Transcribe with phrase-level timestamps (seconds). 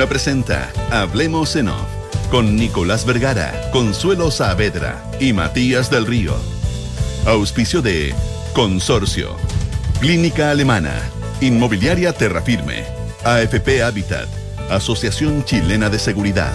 [0.00, 1.86] Duna presenta Hablemos en Off
[2.30, 6.34] con Nicolás Vergara, Consuelo Saavedra y Matías del Río.
[7.26, 8.14] Auspicio de
[8.54, 9.36] Consorcio,
[10.00, 10.94] Clínica Alemana,
[11.42, 12.86] Inmobiliaria Terrafirme,
[13.24, 14.26] AFP Habitat,
[14.70, 16.54] Asociación Chilena de Seguridad,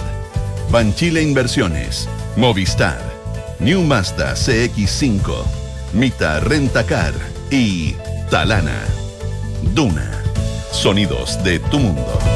[0.72, 3.00] Banchile Inversiones, Movistar,
[3.60, 5.44] New Mazda CX5,
[5.92, 7.14] Mita Rentacar
[7.52, 7.94] y
[8.28, 8.82] Talana.
[9.72, 10.10] Duna.
[10.72, 12.35] Sonidos de tu mundo.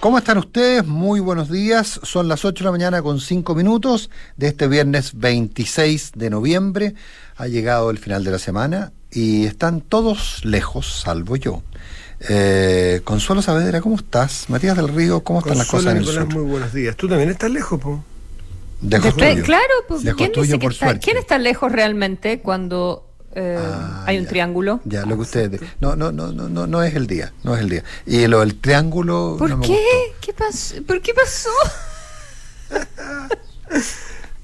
[0.00, 0.86] ¿Cómo están ustedes?
[0.86, 2.00] Muy buenos días.
[2.02, 6.94] Son las 8 de la mañana con 5 minutos de este viernes 26 de noviembre.
[7.36, 11.62] Ha llegado el final de la semana y están todos lejos, salvo yo.
[12.30, 14.46] Eh, Consuelo Saavedra, ¿cómo estás?
[14.48, 16.26] Matías del Río, ¿cómo están las cosas en el sur?
[16.32, 16.96] Muy buenos días.
[16.96, 18.02] ¿Tú también estás lejos, po?
[18.80, 19.42] Lejos tuyo.
[19.44, 21.04] Claro, pues, Lejos ¿quién, tuyo, dice que por está, suerte.
[21.04, 24.28] ¿quién está lejos realmente cuando eh, Ah, hay un ya.
[24.30, 24.80] triángulo?
[24.84, 25.60] Ya, lo que ustedes.
[25.80, 27.84] No, no, no, no, no, no es el día, no es el día.
[28.06, 29.36] Y lo del triángulo.
[29.38, 29.72] ¿Por no me qué?
[29.72, 30.16] gustó.
[30.20, 30.74] ¿Qué pasó?
[30.86, 31.50] ¿Por qué pasó?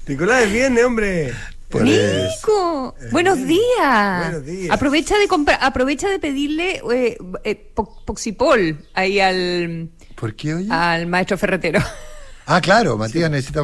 [0.07, 1.33] Nicolás, es viernes, hombre.
[1.81, 4.21] Nico, buenos días.
[4.29, 4.71] Buenos días.
[4.73, 10.67] Aprovecha de comprar, aprovecha de pedirle eh, eh, po- Poxipol ahí al, ¿Por qué, oye?
[10.71, 11.81] al maestro ferretero.
[12.45, 13.63] Ah, claro, Matías necesita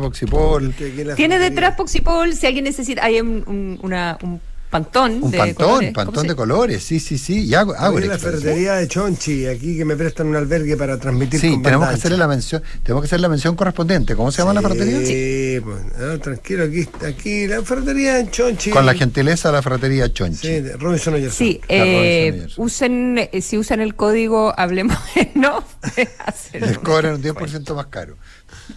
[1.05, 4.41] la Tiene detrás Poxipol, si alguien necesita, hay un, un- una- un
[4.73, 5.23] pantón.
[5.23, 5.93] Un de pantón, colores.
[5.93, 7.45] ¿Cómo pantón de colores, sí, sí, sí.
[7.45, 11.39] Y hago, hago la ferretería de Chonchi, aquí que me prestan un albergue para transmitir
[11.39, 14.15] Sí, con tenemos que hacerle la mención, tenemos que hacer la mención correspondiente.
[14.15, 15.05] ¿Cómo se llama la ferretería?
[15.05, 18.71] Sí, pues, no, tranquilo, aquí, aquí la ferretería en Chonchi.
[18.71, 20.47] Con la gentileza de la ferretería Chonchi.
[20.47, 21.37] Sí, de Robinson Oyerson.
[21.37, 24.97] Sí, eh, Robinson usen, eh, si usan el código Hablemos
[25.35, 25.63] no
[26.25, 27.73] hacer Les un cobran un descuento.
[27.73, 28.17] 10% más caro.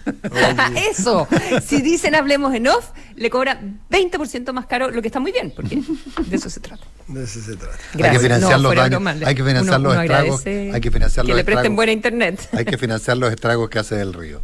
[0.90, 1.26] Eso,
[1.64, 5.52] si dicen hablemos en off, le cobran 20% más caro, lo que está muy bien,
[5.54, 5.80] porque
[6.26, 6.84] de eso se trata.
[7.08, 7.74] De eso se trata.
[7.74, 8.22] Hay que Gracias.
[8.22, 10.90] financiar No, los daños, broma, hay que financiar uno- los uno estragos, agradece hay que
[10.90, 11.76] financiar que los le presten estragos.
[11.76, 12.48] buena internet.
[12.52, 14.40] Hay que financiar los estragos que hace el río.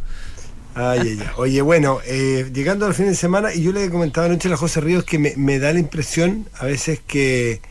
[0.75, 1.27] Ay, ay, ay.
[1.37, 4.51] Oye, bueno, eh, llegando al fin de semana, y yo le he comentado anoche a
[4.51, 7.61] la José Ríos que me, me da la impresión a veces que,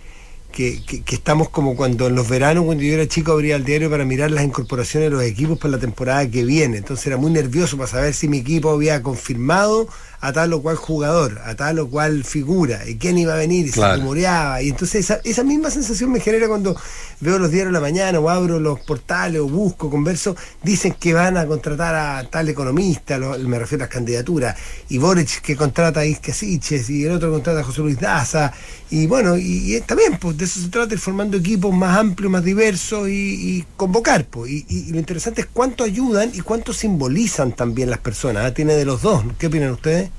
[0.52, 3.64] que, que- que estamos como cuando en los veranos, cuando yo era chico, abría el
[3.64, 6.76] diario para mirar las incorporaciones de los equipos para la temporada que viene.
[6.78, 9.88] Entonces era muy nervioso para saber si mi equipo había confirmado
[10.24, 13.66] a tal o cual jugador, a tal o cual figura, y quién iba a venir,
[13.66, 13.94] y Claro.
[13.96, 14.62] se rumoreaba.
[14.62, 16.76] Y entonces esa, esa misma sensación me genera cuando
[17.20, 21.12] veo los diarios de la mañana o abro los portales o busco, converso, dicen que
[21.12, 24.56] van a contratar a tal economista, lo- me refiero a las candidaturas,
[24.88, 28.52] y Boric que contrata a Isque Siches, y el otro contrata a José Luis Daza,
[28.90, 32.30] y bueno, y, y también, pues de eso se trata, ir formando equipos más amplios,
[32.30, 33.12] más diversos y,
[33.58, 34.52] y convocar, pues.
[34.52, 38.54] Y, y- lo interesante es cuánto ayudan y cuánto simbolizan también las personas, ¿ah?
[38.54, 40.10] tiene de los dos, ¿qué opinan ustedes?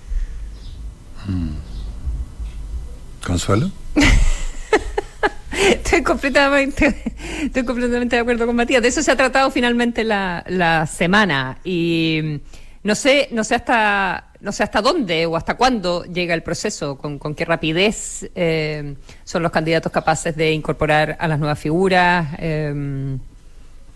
[3.26, 3.72] ¿Consuelo?
[5.70, 7.04] Estoy completamente,
[7.44, 8.82] estoy completamente de acuerdo con Matías.
[8.82, 11.60] De eso se ha tratado finalmente la, la semana.
[11.64, 12.36] Y mm,
[12.88, 16.98] no sé, no sé hasta, no sé hasta dónde o hasta cuándo llega el proceso,
[16.98, 22.28] con, con qué rapidez eh, son los candidatos capaces de incorporar a las nuevas figuras.
[22.40, 23.18] eh,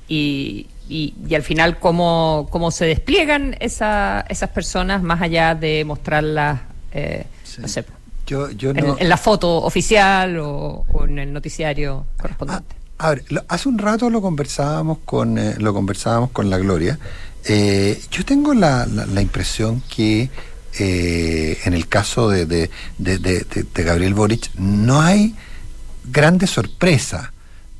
[0.10, 5.84] y, y- y al final cómo, cómo se despliegan esa- esas personas más allá de
[5.84, 6.62] mostrarlas,
[6.92, 7.62] eh, Sí.
[7.62, 7.86] no sé,
[8.26, 8.98] Yo, yo en, no.
[9.00, 12.76] en la foto oficial o, o en el noticiario Ah, correspondiente.
[12.98, 17.00] a ver, lo- hace un rato lo conversábamos con eh, lo conversábamos con la Gloria.
[17.46, 20.30] Eh, yo tengo la, la- la impresión que
[20.80, 25.34] en el caso de, de- de- Gabriel Boric no hay
[26.12, 27.34] grande sorpresa.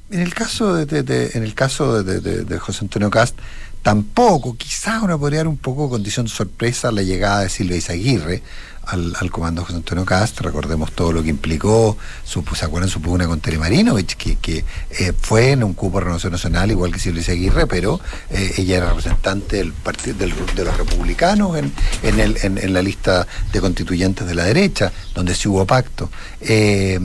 [0.10, 3.38] En el caso de, en el caso de José Antonio Cast
[3.84, 7.78] tampoco, quizás uno podría dar un poco de condición de sorpresa la llegada de Silvia
[7.78, 8.42] Izaguirre
[8.88, 13.02] al, al comando José Antonio Cast, recordemos todo lo que implicó, su, ¿se acuerdan su
[13.02, 16.92] pugna con Tere Marinovich, que, que eh, fue en un cupo de renovación nacional, igual
[16.92, 18.00] que Silvia Izaguirre, pero
[18.30, 21.72] eh, ella era representante del partido del- de los republicanos en,
[22.04, 26.10] en, el- en- en la lista de constituyentes de la derecha, donde sí hubo pacto.
[26.42, 27.00] Eh,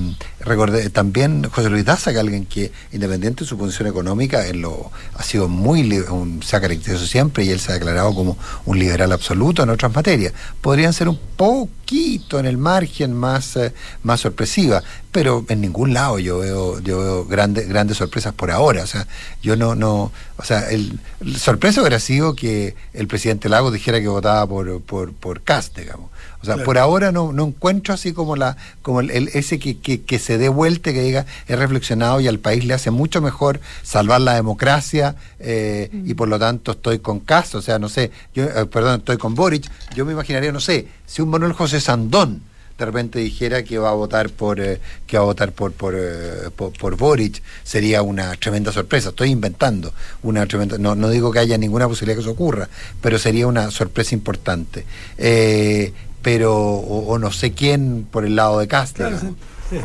[0.45, 4.91] recordé también José Luis Daza, que alguien que, independiente de su posición económica, en lo,
[5.15, 8.37] ha sido muy, un- se ha caracterizado siempre y él se ha declarado como
[8.67, 10.33] un liberal absoluto en otras materias.
[10.61, 13.73] Podrían ser un poquito en el margen más, eh,
[14.03, 18.83] más sorpresiva, pero en ningún lado yo veo, yo veo grandes, grandes sorpresas por ahora.
[18.83, 19.07] O sea,
[19.43, 24.01] yo no, no, o sea, el, el sorpresa hubiera sido que el presidente Lagos dijera
[24.01, 26.11] que votaba por, por, por Cast, digamos.
[26.43, 26.65] O sea, Claro.
[26.67, 30.19] por ahora no, no encuentro así como la como el, el- ese que, que, que
[30.19, 33.61] se dé vuelta y que diga he reflexionado y al país le hace mucho mejor
[33.83, 38.11] salvar la democracia eh, y por lo tanto estoy con Cast, o sea, no sé,
[38.35, 41.81] yo, eh, perdón, estoy con Boric, yo me imaginaría, no sé, si un Manuel José
[41.81, 45.53] Sandón de de repente dijera que va a votar por eh, que va a votar
[45.53, 49.11] por por, eh, por por Boric sería una tremenda sorpresa.
[49.11, 49.93] Estoy inventando
[50.25, 52.69] una tremenda no, no digo que haya ninguna posibilidad que eso ocurra
[53.01, 54.85] pero sería una sorpresa importante.
[55.19, 59.35] Eh, pero o, o no sé quién por el lado de Castro Claro, sí,
[59.71, 59.77] sí.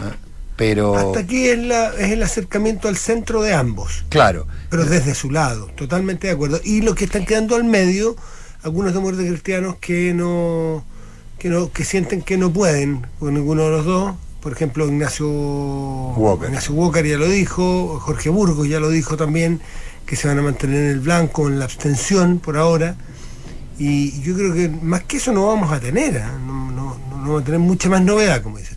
[0.56, 5.16] pero Hasta aquí es, la, es el acercamiento al centro de ambos, claro pero desde
[5.16, 6.60] su lado, totalmente de acuerdo.
[6.64, 8.16] Y los que están quedando al medio,
[8.64, 10.84] algunos demócratas cristianos que no,
[11.40, 14.16] que no, que sienten que no pueden con ninguno de los dos.
[14.42, 16.48] Por ejemplo, Ignacio Walker.
[16.48, 19.62] Ignacio Walker ya lo dijo, Jorge Burgos ya lo dijo también,
[20.06, 22.96] que se van a mantener en el blanco, en la abstención por ahora.
[23.80, 26.32] Y yo creo que más que eso no vamos a tener, ¿ah?
[26.46, 28.77] no, no- no vamos a tener mucha más novedad, como dices.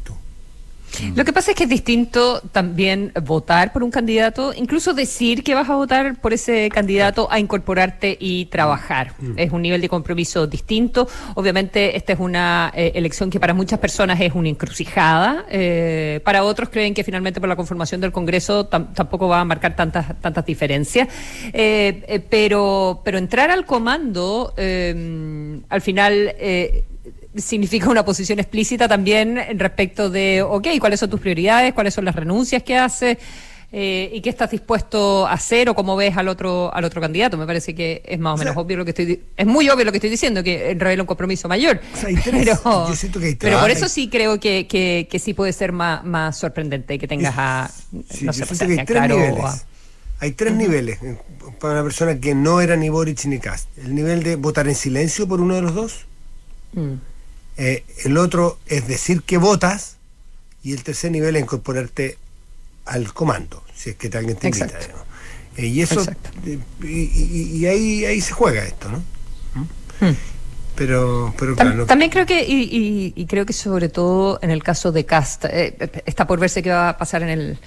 [1.15, 5.55] Lo que pasa es que es distinto también votar por un candidato, incluso decir que
[5.55, 9.15] vas a votar por ese candidato a incorporarte y trabajar.
[9.37, 11.09] Es un nivel de compromiso distinto.
[11.37, 15.47] Obviamente esta es una eh, elección que para muchas personas es una encrucijada.
[15.51, 19.45] Eh, para otros creen que finalmente por la conformación del Congreso tam- tampoco va a
[19.45, 21.09] marcar tantas, tantas diferencias.
[21.53, 26.35] Eh, pero, pero entrar al comando, al final...
[27.37, 32.15] significa una posición explícita también respecto de, ok, cuáles son tus prioridades, cuáles son las
[32.17, 33.19] renuncias que haces
[33.73, 37.37] eh, y qué estás dispuesto a hacer o cómo ves al otro al otro candidato.
[37.39, 39.69] Me parece que es más o, O sea- menos obvio lo que estoy es muy
[39.69, 41.81] obvio lo que estoy diciendo que revela un compromiso mayor.
[41.95, 42.59] O sea, hay tres.
[42.61, 45.53] pero, Yo siento que hay pero por eso sí creo que, que, que sí puede
[45.53, 47.71] ser más, más sorprendente que tengas a
[48.11, 49.61] Sí, no sé, siento que hay tres Claro, a-
[50.19, 51.17] Hay tres niveles eh,
[51.61, 53.69] para una persona que no era ni Boric ni Cast.
[53.79, 56.07] El nivel de votar en silencio por uno de los dos.
[56.73, 56.95] Mm.
[57.61, 59.97] Eh, el otro es decir que votas.
[60.63, 62.19] Y el tercer nivel es incorporarte
[62.85, 64.79] al comando, si es que alguien te invita.
[65.57, 66.03] Eh, y eso,
[66.45, 68.99] eh, y, y- y ahí, ahí se juega esto, ¿no?
[70.01, 70.15] Hmm.
[70.77, 74.51] Pero, pero Tam- claro, También creo que, y, y- y creo que sobre todo en
[74.51, 75.75] el caso de Cast, eh,
[76.07, 77.59] está por verse qué va a pasar en el,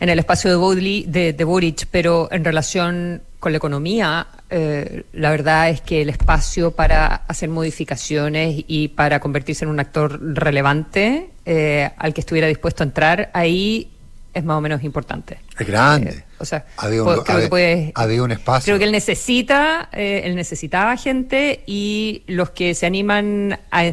[0.00, 5.04] en el espacio de, Bodley, de, de Boric, pero en relación con la economía, eh,
[5.12, 10.18] la verdad es que el espacio para hacer modificaciones y para convertirse en un actor
[10.34, 13.90] relevante eh, al que estuviera dispuesto a entrar, ahí
[14.34, 15.38] es más o menos importante.
[15.58, 18.78] es grande Eh, o sea, había un, creo que había- puede- había un espacio Creo
[18.78, 23.92] que él necesita, eh, él necesitaba gente y los que se animan a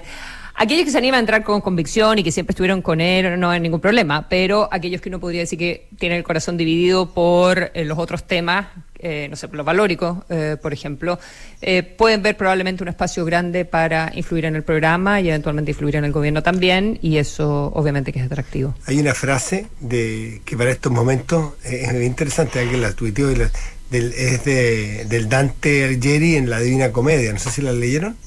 [0.57, 3.49] aquellos que se animan a entrar con convicción y que siempre estuvieron con él no
[3.49, 7.71] hay ningún problema, pero aquellos que uno podría decir que tienen el corazón dividido por
[7.73, 8.67] eh, los otros temas,
[9.07, 11.19] eh, no sé, los valóricos, eh, por ejemplo,
[11.61, 15.95] eh, pueden ver probablemente un espacio grande para influir en el programa y eventualmente influir
[15.97, 18.73] en el gobierno también y eso obviamente que es atractivo.
[18.87, 23.51] Hay una frase de que para estos momentos es interesante, alguien la tuiteó, la-
[23.91, 28.17] es de, del Dante Alighieri en la Divina Comedia, no sé si la leyeron.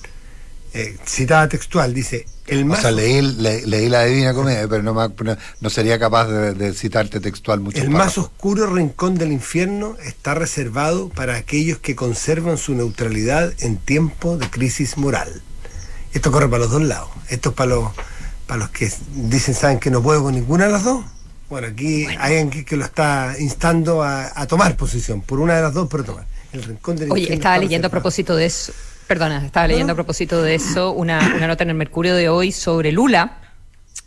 [0.75, 4.83] Eh, citada textual, dice, el o más, sea, leí, le- leí la Divina Comedia, pero
[4.83, 7.83] no, me- no, no sería capaz de, de citarte textual mucho.
[7.83, 13.77] el más oscuro rincón del infierno está reservado para aquellos que conservan su neutralidad en
[13.77, 15.43] tiempo de crisis moral.
[16.13, 17.09] Esto corre para los dos lados.
[17.29, 17.91] Esto es para los,
[18.47, 21.05] para los que dicen, saben que no puedo con ninguna de las dos.
[21.51, 25.57] Bueno, aquí hay alguien que, que lo está instando a, a tomar posición, por una
[25.57, 26.27] de las dos, pero tomar.
[26.53, 28.73] El rincón del Oye, infierno estaba leyendo a propósito de eso,
[29.09, 32.53] perdona, estaba leyendo a propósito de eso una, una nota en el Mercurio de hoy
[32.53, 33.39] sobre Lula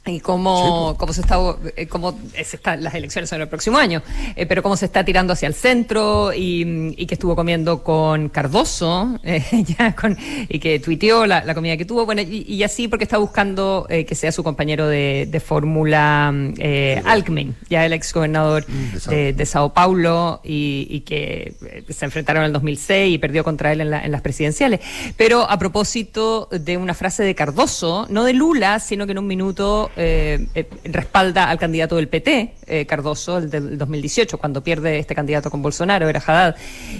[0.03, 1.37] y cómo, cómo se está,
[1.75, 4.01] eh, cómo se está, las elecciones son el próximo año,
[4.35, 8.29] eh, pero cómo se está tirando hacia el centro y, y que estuvo comiendo con
[8.29, 9.43] Cardoso, eh,
[9.77, 10.17] ya con,
[10.49, 13.85] y que tuiteó la, la comida que tuvo, bueno, y, y así porque está buscando
[13.89, 18.99] eh, que sea su compañero de, de fórmula eh, Alckmin, ya el ex gobernador de
[18.99, 21.53] Sao- de, de Sao Paulo y, y que
[21.89, 24.79] se enfrentaron en el 2006 y perdió contra él en, la- en las presidenciales.
[25.15, 29.27] Pero a propósito de una frase de Cardoso, no de Lula, sino que en un
[29.27, 34.99] minuto eh, eh, respalda al candidato del PT, eh, Cardoso, el del 2018, cuando pierde
[34.99, 36.55] este candidato con Bolsonaro, era Haddad.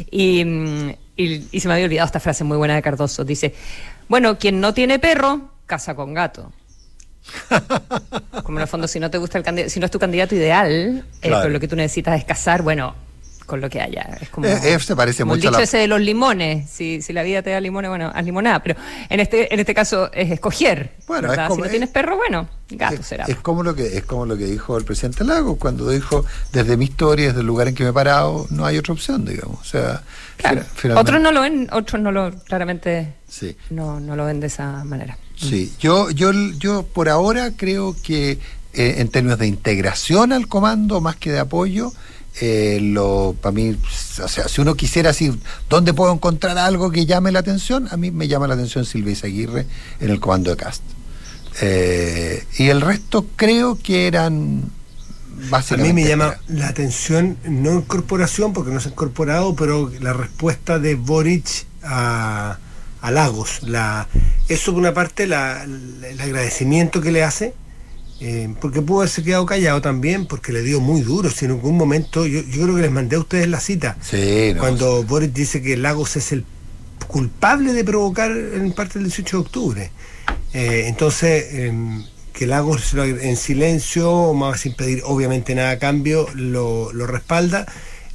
[0.10, 3.24] Y, mm, y- y se me había olvidado esta frase muy buena de Cardoso.
[3.24, 3.54] Dice,
[4.08, 6.52] bueno, quien no tiene perro, casa con gato.
[8.44, 10.36] Como en el fondo, si no te gusta el candidato, si no es tu candidato
[10.36, 11.42] ideal, Claro.
[11.44, 12.96] pero lo que tú necesitas es casar, bueno,
[13.52, 14.18] con lo que haya.
[14.22, 16.00] Es como, Eh, eh, se parece como el mucho a dicho la- ese de los
[16.00, 16.70] limones.
[16.70, 18.64] Si, si la vida te da limones, bueno, haz limonada.
[18.64, 18.80] Pero
[19.10, 20.92] en este, en este caso es escoger.
[21.06, 23.26] Bueno, es como- si no es- tienes perro, bueno, gato es, será.
[23.26, 26.78] es como lo que es como lo que dijo el presidente Lago cuando dijo desde
[26.78, 29.60] mi historia desde el lugar en que me he parado no hay otra opción digamos
[29.60, 30.02] o sea
[30.38, 30.62] Claro.
[30.76, 34.48] finalmente- Otros no lo ven, otros no lo, claramente sí no, no lo ven de
[34.48, 35.18] esa manera.
[35.36, 38.40] Sí, yo, yo, yo por ahora creo que
[38.74, 41.92] eh, en términos de integración al comando más que de apoyo,
[42.40, 43.78] eh, lo para mí,
[44.24, 45.38] o sea, si uno quisiera decir
[45.70, 49.16] dónde puedo encontrar algo que llame la atención, a mí me llama la atención Silvia
[49.24, 49.66] Aguirre
[50.00, 50.82] en el comando de Cast.
[51.62, 54.72] Eh, y el resto creo que eran
[55.52, 60.14] a mí me llama la atención, no incorporación, porque no se ha incorporado, pero la
[60.14, 62.60] respuesta de Boric a,
[63.10, 63.64] Lagos.
[63.64, 64.08] La,
[64.48, 67.54] eso por una parte, la, el agradecimiento que le hace,
[68.24, 71.32] eh, porque pudo haberse quedado callado también, porque le dio muy duro.
[71.32, 73.98] Si en algún momento, yo, creo que les mandé a ustedes la cita,
[74.60, 76.46] cuando Boric dice que Lagos es el
[77.08, 79.92] culpable de provocar en parte del 18 de octubre.
[80.54, 86.92] Eh, entonces, em, que Lagos en silencio, más sin pedir obviamente nada a cambio, lo,
[87.08, 87.66] respalda.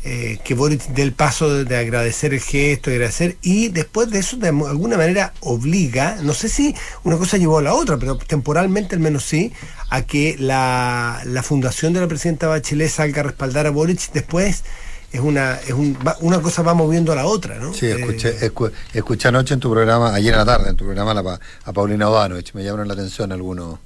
[0.08, 4.20] Eh, que Boric dé el paso de, agradecer el gesto, de agradecer, y después de
[4.20, 8.16] eso de alguna manera obliga, no sé si una cosa llevó a la otra, pero
[8.16, 9.52] temporalmente al menos sí,
[9.90, 14.62] a que la, fundación de la presidenta Bachelet salga a respaldar a Boric después
[15.10, 15.74] es una es
[16.20, 17.74] una cosa va moviendo a la otra, ¿no?
[17.74, 18.52] Sí, escuché, eh,
[18.92, 22.08] escuché anoche en tu programa, ayer en la tarde, en tu programa a, a Paulina
[22.08, 23.80] Odano, me llamaron la atención algunos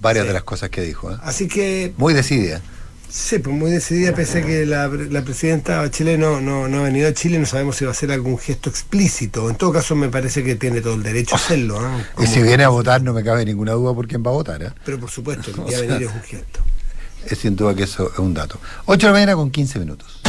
[0.00, 1.12] varias de las cosas que dijo.
[1.12, 1.16] ¿eh?
[1.22, 1.92] Así que...
[1.98, 2.62] Muy decidida.
[3.10, 4.88] Sí, pues muy decidida, pese a que la,
[5.22, 8.38] presidenta Chile no, no, ha venido a Chile, no sabemos si va a hacer algún
[8.38, 9.50] gesto explícito.
[9.50, 11.80] En todo caso, me parece que tiene todo el derecho a hacerlo.
[11.84, 12.04] ¿eh?
[12.20, 14.62] Y si viene a votar, no me cabe ninguna duda por quién va a votar.
[14.62, 14.70] ¿eh?
[14.84, 16.60] Pero por supuesto, que a venir es un gesto.
[17.26, 18.60] Es sin duda que eso es un dato.
[18.86, 20.20] 8 de la mañana con 15 minutos.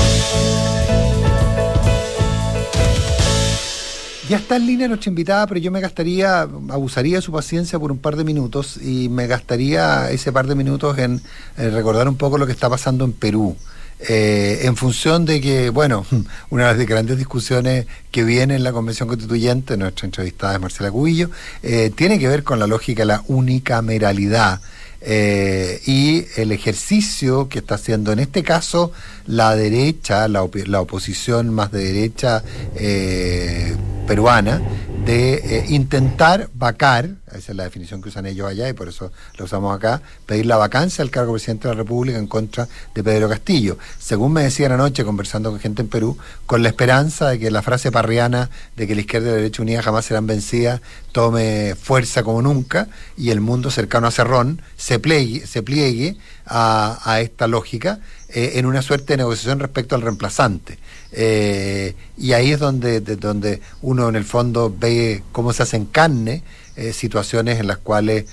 [4.31, 7.91] Ya está en línea nuestra invitada, pero yo me gastaría, abusaría de su paciencia por
[7.91, 11.21] un par de minutos y me gastaría ese par de minutos en,
[11.57, 13.57] recordar un poco lo que está pasando en Perú.
[13.99, 16.05] Eh, en función de que, bueno,
[16.49, 20.89] una de las grandes discusiones que viene en la Convención Constituyente, nuestra entrevistada es Marcela
[20.91, 21.29] Cubillo,
[21.61, 24.61] eh, tiene que ver con la lógica de la unicameralidad.
[25.03, 28.91] Eh, y el ejercicio que está haciendo en este caso
[29.25, 32.43] la derecha, la, la oposición más de derecha
[32.75, 34.61] eh, peruana,
[35.05, 37.09] de eh, intentar vacar,
[37.41, 40.45] esa es la definición que usan ellos allá y por eso lo usamos acá, pedir
[40.45, 43.77] la vacancia al cargo presidente de la República en contra de Pedro Castillo.
[43.99, 47.61] Según me decían anoche conversando con gente en Perú, con la esperanza de que la
[47.61, 50.81] frase parriana de que la izquierda y la derecha unida jamás serán vencidas
[51.11, 57.19] tome fuerza como nunca y el mundo cercano a Cerrón se pliegue, se pliegue a,
[57.21, 60.77] esta lógica eh, en una suerte de negociación respecto al reemplazante.
[61.13, 66.43] Eh, y ahí es donde, donde uno en el fondo ve cómo se hacen carne
[66.75, 68.25] eh, situaciones en las cuales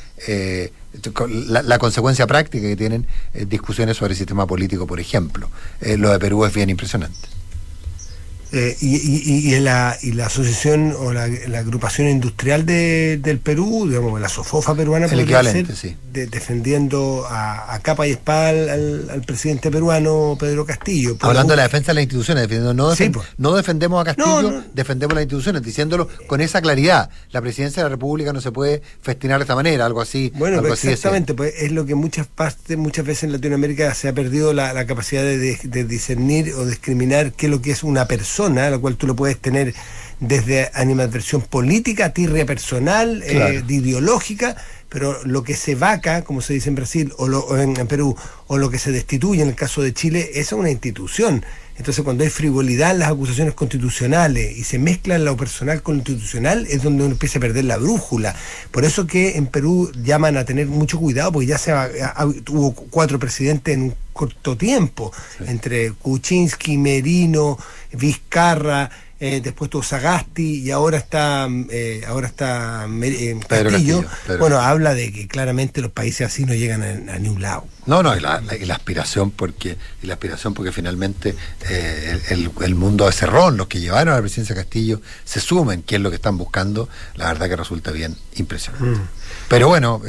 [1.64, 3.06] la, consecuencia práctica que tienen
[3.46, 5.48] discusiones sobre el sistema político, por ejemplo.
[5.80, 7.37] lo de Perú es bien impresionante.
[8.50, 11.24] Eh, y, y, la, y la asociación o la,
[11.58, 15.06] agrupación industrial de, del Perú, digamos, la SOFOFA peruana,
[16.12, 21.18] defendiendo a, capa y espada al, presidente peruano Pedro Castillo.
[21.20, 23.26] Hablando de la defensa de las instituciones, defendiendo, no, pues.
[23.36, 27.10] no defendemos a Castillo, defendemos las instituciones, diciéndolo con esa claridad.
[27.32, 30.32] La presidencia de la República no se puede festinar de esta manera, algo así.
[30.36, 34.14] Bueno, pues exactamente, pues es lo que muchas partes, muchas veces en Latinoamérica se ha
[34.14, 38.37] perdido la, capacidad de, de discernir o discriminar qué es lo que es una persona
[38.38, 39.74] la cual tú lo puedes tener
[40.20, 44.56] desde animadversión política, tirria personal, eh, ideológica,
[44.88, 48.16] pero lo que se vaca, como se dice en Brasil o, en, Perú,
[48.46, 51.44] o lo que se destituye en el caso de Chile, es una institución.
[51.78, 55.98] Entonces, cuando hay frivolidad en las acusaciones constitucionales y se mezcla lo personal con lo
[56.00, 58.34] institucional, es donde uno empieza a perder la brújula.
[58.72, 61.72] Por eso que en Perú llaman a tener mucho cuidado, porque ya se
[62.50, 65.12] hubo cuatro presidentes en un corto tiempo,
[65.46, 67.56] entre Kuczynski, Merino,
[67.92, 68.90] Vizcarra,
[69.20, 74.04] eh, después tuvo Sagasti y ahora está eh, ahora está eh, Castillo.
[74.38, 77.66] Bueno, habla de que claramente los países así no llegan a, ningún lado.
[77.86, 78.40] No, no, y la,
[78.72, 81.34] aspiración porque y la aspiración porque finalmente
[82.30, 85.96] el, mundo de Cerrón, los que llevaron a la presidencia de Castillo, se sumen, que
[85.96, 89.00] es lo que están buscando, la verdad que resulta bien impresionante.
[89.00, 89.08] Mm.
[89.48, 90.00] Pero bueno,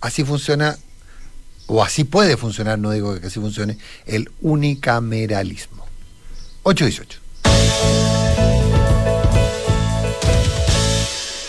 [0.00, 0.76] así funciona
[1.66, 5.86] o así puede funcionar, no digo que así funcione, el unicameralismo.
[6.64, 8.25] 818.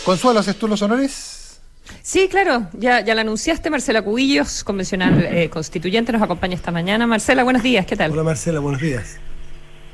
[0.07, 1.59] Consuelo, ¿haces tú los honores?
[2.01, 7.05] Sí, claro, ya, ya la anunciaste, Marcela Cubillos, convencional eh, constituyente, nos acompaña esta mañana.
[7.05, 8.13] Marcela, buenos días, ¿qué tal?
[8.13, 9.19] Hola Marcela, buenos días.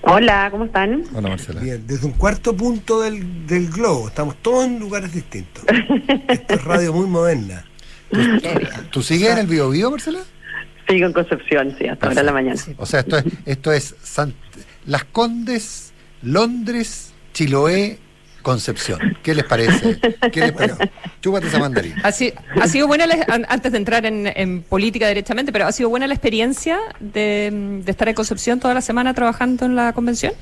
[0.04, 1.04] Hola, ¿cómo están?
[1.16, 1.62] Hola Marcela.
[1.62, 5.64] Bien, desde un cuarto punto del, del globo, estamos todos en lugares distintos.
[6.28, 7.66] Esto es radio muy moderna.
[8.92, 10.20] ¿Tú, sigues en el Bio, Bio Marcela?
[10.88, 12.62] Sigo en Concepción, sí, hasta ahora de la mañana.
[12.78, 13.96] O sea, esto es, esto es
[14.86, 15.92] Las Condes,
[16.22, 17.98] Londres, Chiloé,
[18.44, 19.18] Concepción.
[19.24, 19.98] ¿Qué les parece?
[20.32, 20.92] ¿Qué les parece?
[21.22, 22.02] Chúpate esa mandarina.
[22.04, 23.06] Ha, sido buena,
[23.48, 28.14] antes de entrar en, política directamente, pero ¿ha sido buena la experiencia de, estar en
[28.16, 30.34] Concepción toda la semana trabajando en la convención?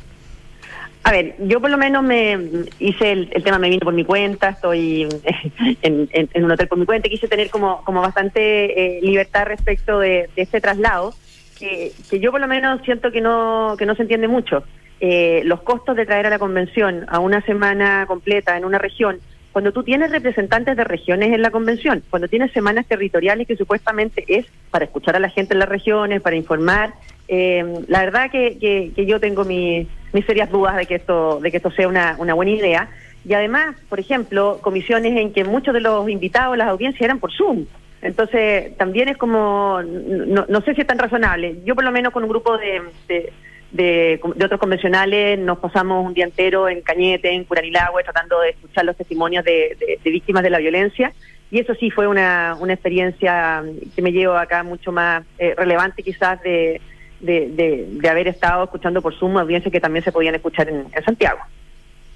[1.03, 2.37] A ver, yo por lo menos me
[2.79, 5.07] hice el, tema, me vine por mi cuenta, estoy
[5.81, 6.09] en,
[6.43, 10.59] un hotel por mi cuenta, quise tener como, como bastante eh, libertad respecto de, este
[10.59, 11.13] traslado,
[11.59, 14.63] que, yo por lo menos siento que no, que no se entiende mucho.
[15.03, 19.19] Eh, los costos de traer a la convención a una semana completa en una región,
[19.51, 24.23] cuando tú tienes representantes de regiones en la convención, cuando tienes semanas territoriales que supuestamente
[24.27, 26.93] es para escuchar a la gente en las regiones, para informar,
[27.27, 29.87] eh, la verdad que, yo tengo mis
[30.27, 32.89] serias dudas de que esto, de que esto sea una, una buena idea.
[33.25, 37.31] Y además, por ejemplo, comisiones en que muchos de los invitados, las audiencias eran por
[37.33, 37.65] Zoom.
[38.01, 41.57] Entonces, también es como, no, no sé si es tan razonable.
[41.65, 43.33] Yo por lo menos con un grupo de, de,
[43.73, 48.97] otros convencionales nos pasamos un día entero en Cañete, en Curanilagüe, tratando de escuchar los
[48.97, 51.13] testimonios de, víctimas de la violencia.
[51.49, 53.63] Y eso sí fue una, una experiencia
[53.95, 56.81] que me llevo acá mucho más eh, relevante quizás de,
[57.19, 61.39] de, haber estado escuchando por Zoom audiencias que también se podían escuchar en, Santiago.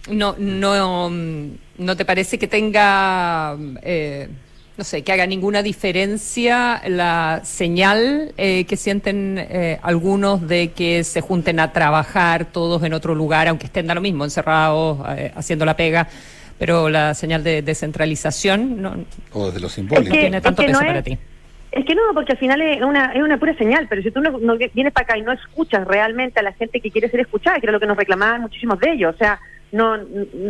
[0.10, 1.10] No, no,
[1.78, 3.58] ¿No te parece que tenga...
[3.82, 4.30] Eh,
[4.77, 11.03] no sé, que haga ninguna diferencia la señal eh, que sienten eh, algunos de que
[11.03, 15.32] se junten a trabajar todos en otro lugar, aunque estén da lo mismo, encerrados, eh,
[15.36, 16.08] haciendo la pega,
[16.60, 18.96] pero la señal de descentralización no,
[19.32, 21.17] o de los simbólicos no tiene tanto peso para ti.
[21.72, 24.22] Es que no, porque al final es una, es una pura señal, pero si tú
[24.22, 27.22] no, no vienes para acá y no escuchas realmente a la gente que quiere ser
[27.22, 29.39] escuchada, que era lo que nos reclamaban muchísimos de ellos, o sea,
[29.72, 29.98] no,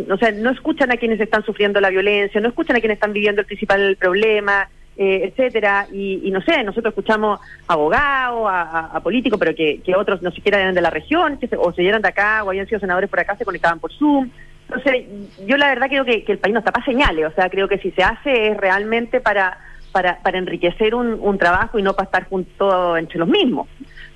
[0.10, 3.14] o sea, no escuchan a quienes están sufriendo la violencia, no escuchan a quienes están
[3.14, 9.54] viviendo el principal problema, eh, etcétera, y, no sé, nosotros escuchamos abogados, a, políticos, pero
[9.54, 12.50] que, otros no siquiera eran de la región, que o se llegan de acá, o
[12.50, 14.30] habían sido senadores por acá, se conectaban por Zoom.
[14.70, 15.06] Entonces,
[15.46, 17.78] yo la verdad creo que, el país no está para señales, o sea, creo que
[17.80, 19.58] si se hace es realmente para,
[19.92, 23.68] para, para enriquecer un, un trabajo y no para estar juntos entre los mismos.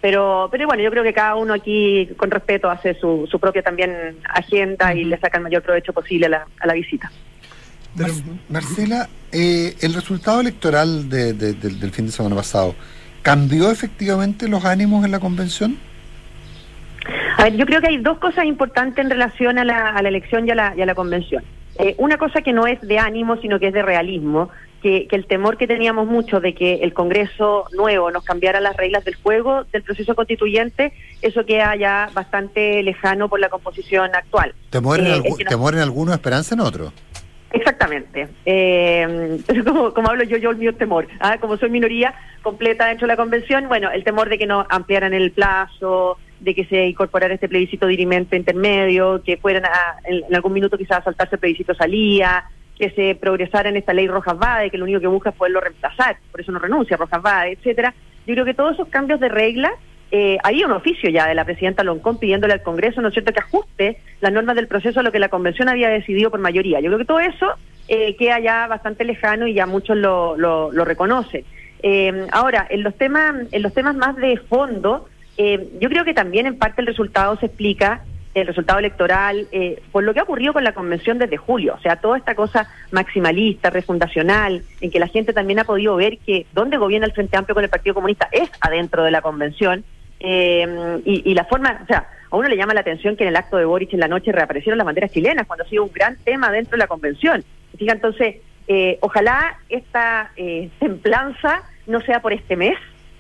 [0.02, 3.62] Pero, pero bueno, yo creo que cada uno aquí, con respeto, hace su, su propia
[3.62, 7.12] también agenda y le saca el mayor provecho posible a la, a la visita.
[8.48, 12.76] Marcela, eh, el resultado electoral de, del fin de semana pasado,
[13.22, 15.78] ¿cambió efectivamente los ánimos en la convención?
[17.38, 20.10] A ver, yo creo que hay dos cosas importantes en relación a la, a la
[20.10, 21.44] elección y a la, y a la convención.
[21.78, 25.26] Eh, una cosa que no es de ánimo, sino que es de realismo, que, el
[25.26, 29.66] temor que teníamos mucho de que el Congreso nuevo nos cambiara las reglas del juego
[29.72, 34.54] del proceso constituyente, eso queda ya bastante lejano por la composición actual.
[34.70, 36.94] ¿Temor en, eh, alguno, esperanza en otro?
[37.52, 38.28] Exactamente.
[38.46, 41.08] Eh, como, como hablo yo, yo el mío temor.
[41.20, 41.38] ¿ah?
[41.40, 45.14] Como soy minoría completa dentro de la convención, bueno, el temor de que no ampliaran
[45.14, 50.54] el plazo, de que se incorporara este plebiscito dirimente intermedio, que fueran a, en, algún
[50.54, 52.46] minuto quizás a saltarse el plebiscito salía,
[52.80, 55.60] que se progresara en esta ley Rojas Bade, que lo único que busca es poderlo
[55.60, 57.94] reemplazar, por eso no renuncia Rojas Bade, etcétera.
[58.26, 59.74] Yo creo que todos esos cambios de reglas,
[60.12, 63.34] eh, hay un oficio ya de la presidenta Loncón pidiéndole al Congreso, ¿no es cierto?,
[63.34, 66.80] que ajuste las normas del proceso a lo que la Convención había decidido por mayoría.
[66.80, 67.56] Yo creo que todo eso
[67.90, 71.44] eh, queda ya bastante lejano y ya muchos lo, lo, reconocen.
[71.84, 76.14] Eh, ahora, en los temas, en los temas más de fondo, eh, yo creo que
[76.14, 80.24] también en parte el resultado se explica el resultado electoral, eh, por lo que ha
[80.24, 81.76] ocurrido con la convención desde julio.
[81.78, 86.20] O sea, toda esta cosa maximalista, refundacional, en que la gente también ha podido ver
[86.20, 89.84] que donde gobierna el Frente Amplio con el Partido Comunista es adentro de la convención.
[90.20, 93.36] Eh, y, la forma, o sea, a uno le llama la atención que en el
[93.36, 96.18] acto de Boric en la noche reaparecieron las banderas chilenas, cuando ha sido un gran
[96.18, 97.44] tema dentro de la convención.
[97.78, 98.36] Fíjate, entonces,
[98.68, 100.32] eh, ojalá esta
[100.80, 102.78] templanza no sea por este mes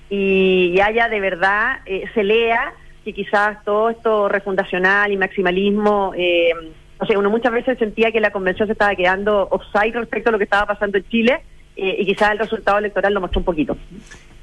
[0.09, 1.79] y, haya de verdad,
[2.13, 6.51] se lea que quizás todo esto refundacional y maximalismo, eh,
[6.97, 10.31] o sea, uno muchas veces sentía que la convención se estaba quedando offside respecto a
[10.31, 11.41] lo que estaba pasando en Chile
[11.75, 13.77] eh, y quizás el resultado electoral lo mostró un poquito.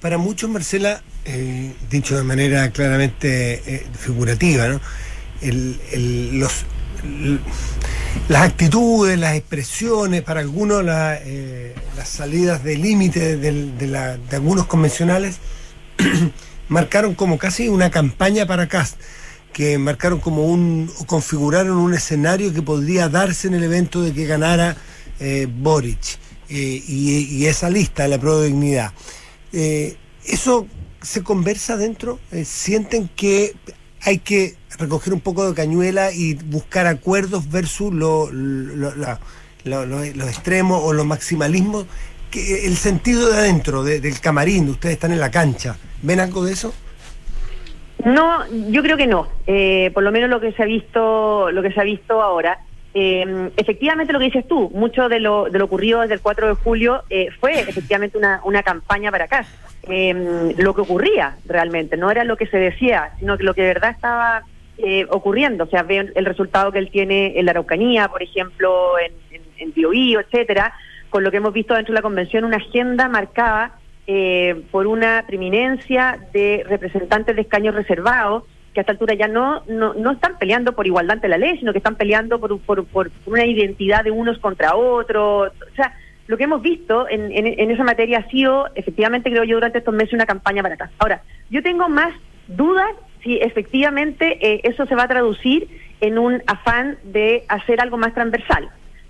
[0.01, 4.81] Para muchos, Marcela, eh, dicho de manera claramente figurativa, ¿no?
[5.42, 6.64] los,
[8.29, 11.21] las actitudes, las expresiones, para algunos las
[12.05, 15.40] salidas de límite de, de algunos convencionales
[16.68, 18.96] marcaron como casi una campaña para Cast,
[19.52, 24.26] que marcaron como un, configuraron un escenario que podría darse en el evento de que
[24.26, 24.76] ganara
[25.18, 28.92] eh, Boric eh, y, esa lista, la prueba de dignidad.
[29.52, 30.66] Eh, ¿Eso
[31.00, 32.18] se conversa dentro?
[32.44, 33.55] ¿Sienten que
[34.02, 40.92] hay que recoger un poco de cañuela y buscar acuerdos versus lo, los extremos o
[40.92, 41.87] los maximalismos?
[42.31, 45.79] Que, el sentido de adentro, del camarín, ustedes están en la cancha.
[46.07, 46.73] ¿Ven algo de eso?
[48.05, 49.27] No, yo creo que no.
[49.49, 52.61] Eh, por lo menos lo que se ha visto, lo que se ha visto ahora.
[52.95, 56.47] Eh, efectivamente, lo que dices tú, mucho de lo, de lo ocurrido desde el 4
[56.47, 59.45] de julio eh, fue efectivamente una, una campaña para acá.
[60.57, 63.75] lo que ocurría realmente, no era lo que se decía, sino que lo que de
[63.75, 64.45] verdad estaba
[64.79, 65.64] eh, ocurriendo.
[65.64, 69.42] O sea, ven el resultado que él tiene en la Araucanía, por ejemplo, en, en,
[69.59, 70.73] en Biobío, etcétera,
[71.11, 73.73] con lo que hemos visto dentro de la convención, una agenda marcada
[74.07, 79.62] eh, por una preeminencia de representantes de escaños reservados que a esta altura ya no,
[79.66, 82.85] no, no están peleando por igualdad ante la ley, sino que están peleando por, por,
[82.85, 85.51] por una identidad de unos contra otros.
[85.51, 85.95] O sea,
[86.27, 89.95] lo que hemos visto en, en, esa materia ha sido, efectivamente, creo yo, durante estos
[89.95, 90.90] meses una campaña para acá.
[90.99, 92.12] Ahora, yo tengo más
[92.49, 92.90] dudas
[93.23, 95.69] si efectivamente eh, eso se va a traducir
[96.01, 98.69] en un afán de hacer algo más transversal.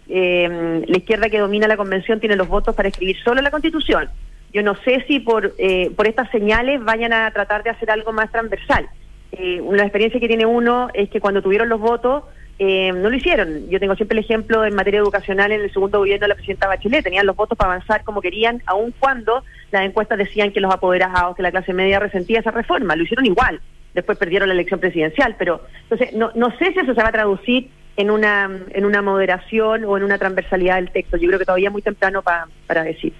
[0.08, 4.08] Eh, la izquierda que domina la convención tiene los votos para escribir solo la constitución.
[4.56, 8.14] Yo no sé si por, eh, por estas señales vayan a tratar de hacer algo
[8.14, 8.88] más transversal.
[9.32, 12.24] Eh, una experiencia que tiene uno es que cuando tuvieron los votos
[12.58, 13.68] eh, no lo hicieron.
[13.68, 16.68] Yo tengo siempre el ejemplo en materia educacional en el segundo gobierno de la presidenta
[16.68, 17.04] Bachelet.
[17.04, 21.36] Tenían los votos para avanzar como querían, aun cuando las encuestas decían que los apoderados,
[21.36, 22.96] que la clase media resentía esa reforma.
[22.96, 23.60] Lo hicieron igual.
[23.92, 25.36] Después perdieron la elección presidencial.
[25.38, 29.02] Pero entonces no, no sé si eso se va a traducir en una, en una
[29.02, 31.18] moderación o en una transversalidad del texto.
[31.18, 33.12] Yo creo que todavía es muy temprano pa, para decir.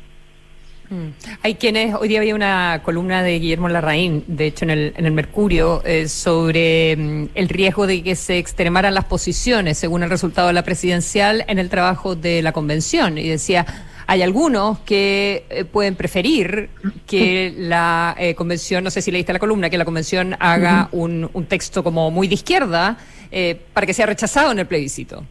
[0.89, 1.09] Mm.
[1.43, 5.07] Hay quienes, hoy día había una columna de Guillermo Larraín, de hecho en el, en
[5.07, 10.11] el Mercurio, eh, sobre mm, el riesgo de que se extremaran las posiciones según el
[10.11, 13.19] resultado de la presidencial en el trabajo de la convención.
[13.19, 13.67] Y decía,
[14.07, 16.71] hay algunos que eh, pueden preferir
[17.07, 21.29] que la eh, convención, no sé si leíste la columna, que la convención haga un,
[21.33, 22.99] un texto como muy de izquierda
[23.33, 25.25] eh, para que sea rechazado en el plebiscito.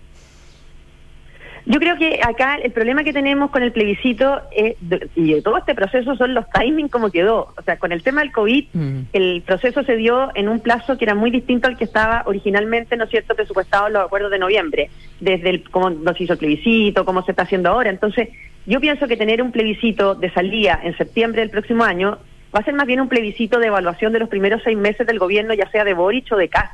[1.67, 4.75] Yo creo que acá el problema que tenemos con el plebiscito es,
[5.15, 7.53] y de todo este proceso son los timings como quedó.
[7.57, 8.99] O sea, con el tema del COVID, mm.
[9.13, 12.95] el proceso se dio en un plazo que era muy distinto al que estaba originalmente,
[12.97, 16.39] ¿no es cierto?, presupuestado en los acuerdos de noviembre, desde el, cómo nos hizo el
[16.39, 17.89] plebiscito, cómo se está haciendo ahora.
[17.89, 18.29] Entonces,
[18.67, 22.19] yo pienso que tener un plebiscito de salida en septiembre del próximo año
[22.55, 25.17] va a ser más bien un plebiscito de evaluación de los primeros seis meses del
[25.17, 26.69] gobierno, ya sea de Boric o de Kass,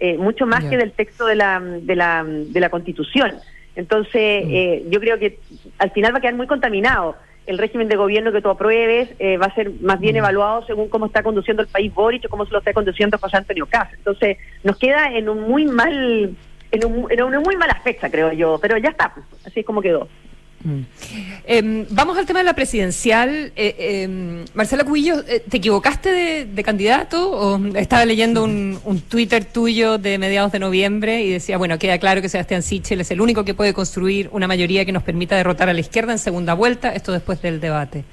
[0.00, 0.70] eh, mucho más yeah.
[0.70, 3.32] que del texto de la, de la, de la Constitución.
[3.76, 4.50] Entonces, mm.
[4.50, 5.38] eh, yo creo que
[5.78, 7.16] al final va a quedar muy contaminado.
[7.46, 10.18] El régimen de gobierno que tú apruebes eh, va a ser más bien mm.
[10.18, 13.36] evaluado según cómo está conduciendo el país Boric o cómo se lo está conduciendo José
[13.36, 13.92] Antonio Caz.
[13.94, 16.34] Entonces, nos queda en un muy mal,
[16.70, 19.12] en, un, en una muy mala fecha, creo yo, pero ya está,
[19.44, 20.08] así es como quedó.
[21.46, 23.52] Eh, vamos al tema de la presidencial.
[23.54, 27.30] Eh, eh, Marcela Cubillo, eh, ¿te equivocaste de, de, candidato?
[27.30, 31.98] ¿O estaba leyendo un, un, Twitter tuyo de mediados de noviembre y decía, bueno, queda
[31.98, 35.36] claro que Sebastián Sichel es el único que puede construir una mayoría que nos permita
[35.36, 38.04] derrotar a la izquierda en segunda vuelta, esto después del debate?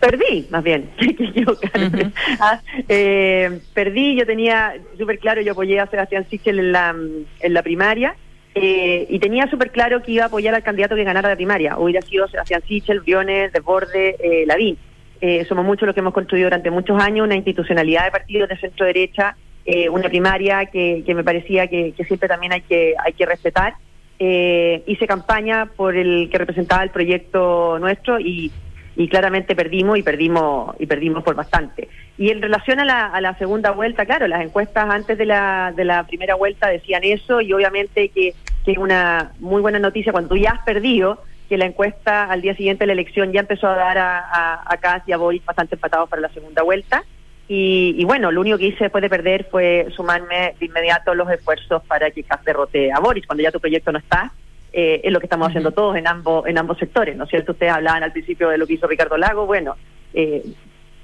[0.00, 1.86] Perdí, más bien, que equivocarme.
[1.86, 2.12] Uh -huh.
[2.40, 6.94] ah, eh, perdí, yo tenía súper claro, yo apoyé a Sebastián Sichel en la,
[7.40, 8.14] en la primaria.
[8.60, 11.78] Eh, y tenía súper claro que iba a apoyar al candidato que ganara la primaria.
[11.78, 14.76] Hubiera sido Sebastián Sichel, Briones, Desborde, eh, Lavín.
[15.20, 18.56] Eh, somos muchos los que hemos construido durante muchos años una institucionalidad de partidos de
[18.56, 22.94] centro derecha, eh, una primaria que, que me parecía que, que, siempre también hay que,
[23.04, 23.74] hay que respetar.
[24.20, 28.50] Eh, hice campaña por el que representaba el proyecto nuestro y,
[28.96, 31.88] y claramente perdimos y perdimos y perdimos por bastante.
[32.16, 35.72] Y en relación a la, a la segunda vuelta, claro, las encuestas antes de la,
[35.74, 40.12] de la primera vuelta decían eso y obviamente que, que es una muy buena noticia
[40.12, 43.40] cuando tú ya has perdido, que la encuesta al día siguiente de la elección ya
[43.40, 46.62] empezó a dar a, a, a Kass y a Boris bastante empatados para la segunda
[46.62, 47.04] vuelta.
[47.48, 51.30] Y, y, bueno, lo único que hice después de perder fue sumarme de inmediato los
[51.30, 53.26] esfuerzos para que Kass derrote a Boris.
[53.26, 54.32] Cuando ya tu proyecto no está,
[54.70, 57.52] eh, es lo que estamos haciendo todos en ambos en ambos sectores, ¿no es cierto?
[57.52, 59.76] Ustedes hablaban al principio de lo que hizo Ricardo Lago, bueno,
[60.12, 60.42] eh,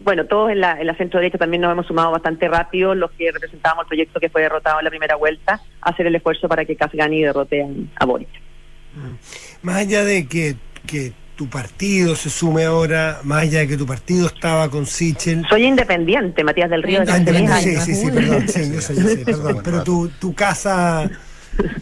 [0.05, 3.11] bueno, todos en la, en la centro derecha también nos hemos sumado bastante rápido, los
[3.13, 6.49] que representábamos el proyecto que fue derrotado en la primera vuelta, a hacer el esfuerzo
[6.49, 8.29] para que y derrote a Boric.
[9.63, 13.87] Más allá de que, que tu partido se sume ahora, más allá de que tu
[13.87, 15.45] partido estaba con Sichel.
[15.49, 17.01] Soy independiente, Matías del Río.
[17.09, 21.11] Ah, independiente, sí, sí, sí, perdón, sí, yo soy, sí, perdón, pero tu, tu casa,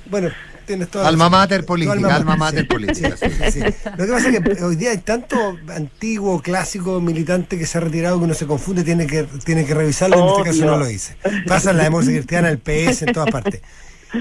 [0.06, 0.30] bueno,
[0.64, 3.16] tienes toda alma mater política, alma, alma mater política.
[3.16, 7.66] Sí, sí, Lo que pasa es que hoy día hay tanto antiguo, clásico, militante que
[7.66, 10.42] se ha retirado que uno se confunde, tiene que, tiene que revisarlo, oh, en este
[10.42, 10.70] caso Dios.
[10.70, 11.16] no lo hice.
[11.46, 13.62] Pasa en la democracia cristiana, el PS, en todas partes.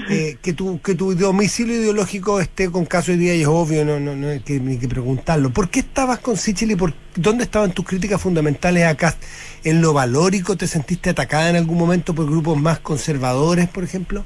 [0.08, 3.84] Eh, que tu que tu domicilio ideológico esté con caso hoy día y es obvio,
[3.84, 5.50] no, no, no hay que, ni que preguntarlo.
[5.50, 9.14] ¿Por qué estabas con Sichel y por dónde estaban tus críticas fundamentales acá?
[9.64, 14.24] ¿En lo valórico te sentiste atacada en algún momento por grupos más conservadores, por ejemplo?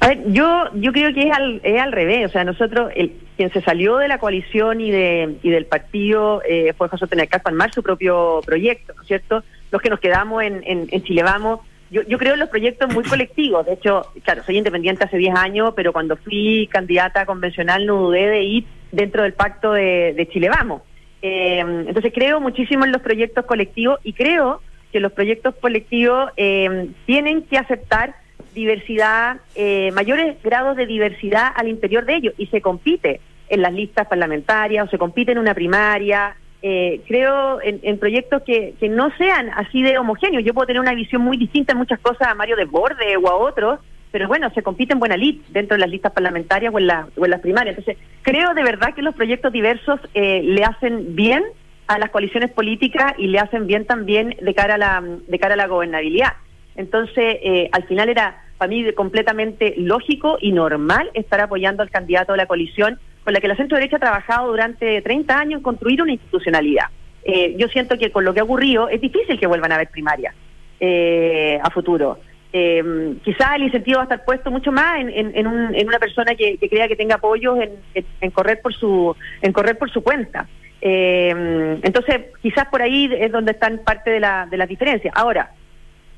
[0.00, 3.12] A ver, yo yo creo que es al, es al revés, o sea, nosotros, el,
[3.36, 7.42] quien se salió de la coalición y de y del partido eh, fue José Tenecas
[7.44, 9.44] armar su propio proyecto, ¿no es cierto?
[9.70, 11.60] Los que nos quedamos en, en, en Chile Vamos
[11.94, 13.64] yo, yo creo en los proyectos muy colectivos.
[13.66, 18.26] De hecho, claro, soy independiente hace 10 años, pero cuando fui candidata convencional no dudé
[18.26, 20.82] de ir dentro del pacto de, de Chile Vamos.
[21.22, 24.60] Eh, entonces creo muchísimo en los proyectos colectivos y creo
[24.92, 28.16] que los proyectos colectivos eh, tienen que aceptar
[28.54, 33.72] diversidad, eh, mayores grados de diversidad al interior de ellos y se compite en las
[33.72, 36.36] listas parlamentarias o se compite en una primaria.
[36.62, 40.44] Eh, creo en, proyectos que, que, no sean así de homogéneos.
[40.44, 43.36] Yo puedo tener una visión muy distinta en muchas cosas a Mario Desborde o a
[43.36, 46.86] otros, pero bueno, se compite en buena lid dentro de las listas parlamentarias o en,
[46.86, 47.76] la, o en las primarias.
[47.76, 51.44] Entonces, creo de verdad que los proyectos diversos eh, le hacen bien
[51.86, 55.54] a las coaliciones políticas y le hacen bien también de cara a la, de cara
[55.54, 56.32] a la gobernabilidad.
[56.76, 62.32] Entonces, eh, al final era para mí completamente lógico y normal estar apoyando al candidato
[62.32, 65.62] de la coalición con la que la centro derecha ha trabajado durante 30 años en
[65.62, 66.86] construir una institucionalidad.
[67.24, 69.88] Eh, yo siento que con lo que ha ocurrido es difícil que vuelvan a haber
[69.88, 70.34] primarias
[70.78, 72.18] eh, a futuro.
[72.52, 75.46] Eh, quizás el incentivo va a estar puesto mucho más en, en,
[75.88, 77.58] una persona que, crea que tenga apoyos
[77.94, 80.46] en, correr por su en correr por su cuenta.
[80.80, 85.12] entonces, quizás por ahí es donde están parte de la, de las diferencias.
[85.16, 85.50] Ahora,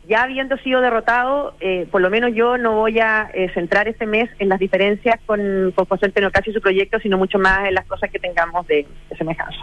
[0.09, 4.07] ya habiendo sido derrotado, eh, por lo menos yo no voy a eh, centrar este
[4.07, 7.69] mes en las diferencias con, con José Antonio Casi y su proyecto, sino mucho más
[7.69, 9.59] en las cosas que tengamos de, semejanza.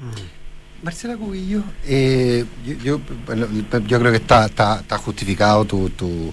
[0.00, 0.84] Mm.
[0.84, 3.00] Marcela Cubillo, eh, yo,
[3.86, 6.32] yo, creo que está justificado tu, tu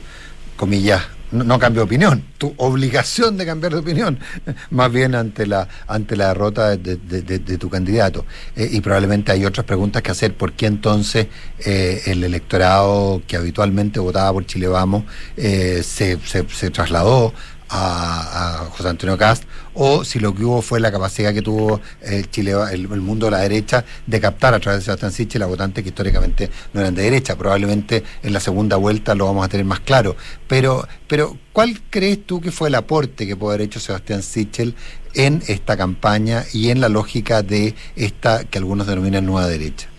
[0.58, 4.20] comillas no, cambio de opinión, tu obligación de cambiar de opinión,
[4.70, 8.26] más bien ante la ante la derrota de, tu candidato.
[8.56, 10.36] Eh, y probablemente hay otras preguntas que hacer.
[10.36, 11.28] ¿Por qué entonces
[11.66, 15.04] eh, el electorado que habitualmente votaba por Chile Vamos
[15.36, 17.34] eh, se, se trasladó
[17.74, 22.30] a, José Antonio Cast o si lo que hubo fue la capacidad que tuvo el
[22.30, 25.84] Chile, el, mundo de la derecha de captar a través de Sebastián Sichel a votantes
[25.84, 27.36] que históricamente no eran de derecha.
[27.36, 30.16] Probablemente en la segunda vuelta lo vamos a tener más claro.
[30.48, 34.76] Pero, pero ¿cuál crees tú que fue el aporte que puede haber hecho Sebastián Sichel
[35.16, 39.90] en esta campaña y en la lógica de esta que algunos denominan nueva derecha?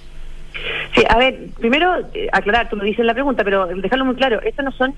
[0.94, 4.40] Sí, a ver, primero eh, aclarar, tú lo dices la pregunta, pero dejarlo muy claro,
[4.42, 4.94] estos no son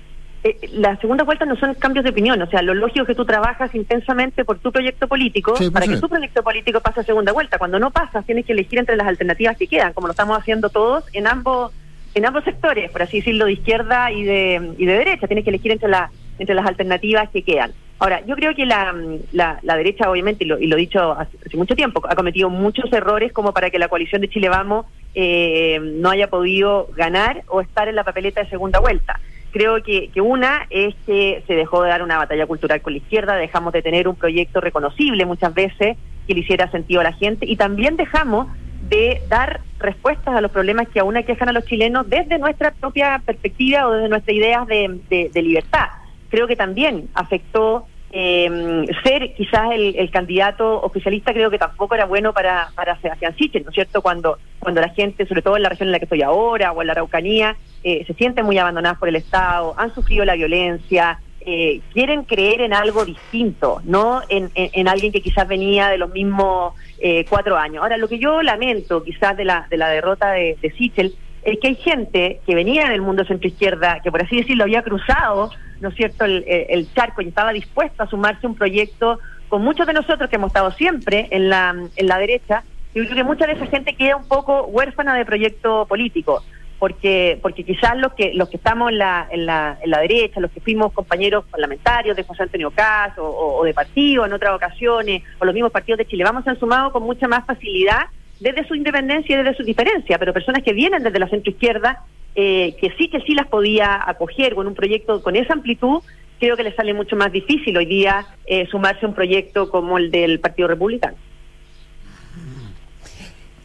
[0.49, 3.15] eh, las segundas vueltas no son cambios de opinión, o sea, lo lógico es que
[3.15, 7.33] tú trabajas intensamente por tu proyecto político para que tu proyecto político pase a segunda
[7.33, 7.59] vuelta.
[7.59, 10.69] Cuando no pasa, tienes que elegir entre las alternativas que quedan, como lo estamos haciendo
[10.69, 11.73] todos en ambos
[12.15, 15.27] en ambos sectores, por así decirlo, de izquierda y de, y de derecha.
[15.27, 17.73] Tienes que elegir entre, la, entre las alternativas que quedan.
[17.99, 18.95] Ahora, yo creo que la,
[19.33, 22.91] la, derecha, obviamente, y lo, y lo he dicho hace, mucho tiempo, ha cometido muchos
[22.91, 27.61] errores como para que la coalición de Chile Vamos eh, no haya podido ganar o
[27.61, 29.21] estar en la papeleta de segunda vuelta
[29.57, 32.99] creo que, que, una es que se dejó de dar una batalla cultural con la
[32.99, 37.13] izquierda, dejamos de tener un proyecto reconocible muchas veces que le hiciera sentido a la
[37.13, 38.49] gente y también dejamos
[38.91, 43.23] de dar respuestas a los problemas que aún aquejan a los chilenos desde nuestra propia
[43.25, 45.87] perspectiva o desde nuestras ideas de, de libertad.
[46.29, 52.33] Creo que también afectó eh, ser quizás el, candidato oficialista creo que tampoco era bueno
[52.33, 54.01] para, para Sebastián Sichel, ¿no es cierto?
[54.01, 56.81] Cuando, cuando la gente, sobre todo en la región en la que estoy ahora o
[56.81, 61.21] en la Araucanía, eh, se sienten muy abandonadas por el Estado, han sufrido la violencia,
[61.41, 66.11] eh, quieren creer en algo distinto, no en, en, alguien que quizás venía de los
[66.11, 67.83] mismos eh, cuatro años.
[67.83, 71.15] Ahora, lo que yo lamento quizás de la, de la derrota de, de Sichel
[71.47, 75.51] es que hay gente que venía del mundo centroizquierda, que por así decirlo había cruzado
[75.81, 79.87] ¿no es cierto?, el, charco y estaba dispuesto a sumarse a un proyecto con muchos
[79.87, 83.47] de nosotros que hemos estado siempre en la, en la derecha, y creo que mucha
[83.47, 86.43] de esa gente queda un poco huérfana de proyecto político,
[86.79, 90.41] porque porque quizás los que los que estamos en la, en la, en la derecha,
[90.41, 95.23] los que fuimos compañeros parlamentarios de José Antonio Cas o, de partido en otras ocasiones,
[95.39, 98.07] o los mismos partidos de Chile, vamos se han sumado con mucha más facilidad
[98.41, 102.77] desde su independencia y desde su diferencia, pero personas que vienen desde la centroizquierda eh,
[102.79, 106.03] que sí que sí las podía acoger con un proyecto con esa amplitud,
[106.39, 109.97] creo que le sale mucho más difícil hoy día eh, sumarse a un proyecto como
[109.97, 111.17] el del Partido Republicano.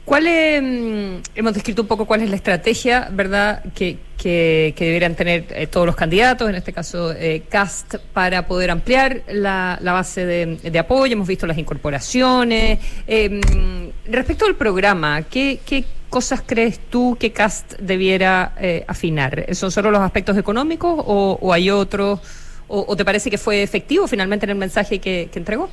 [0.05, 5.45] ¿Cuál mm, hemos descrito un poco cuál es la estrategia, verdad, que, que, deberían tener
[5.49, 7.13] eh, todos los candidatos, en este caso
[7.49, 11.13] CAST, para poder ampliar la, base de, apoyo?
[11.13, 12.79] Hemos visto las incorporaciones.
[13.07, 19.45] Mm, respecto al programa, ¿qué, qué cosas crees tú que CAST debiera eh, afinar?
[19.55, 22.19] ¿Son solo los aspectos económicos o, hay otros?
[22.67, 25.69] O, te parece que fue efectivo finalmente en el mensaje que, entregó?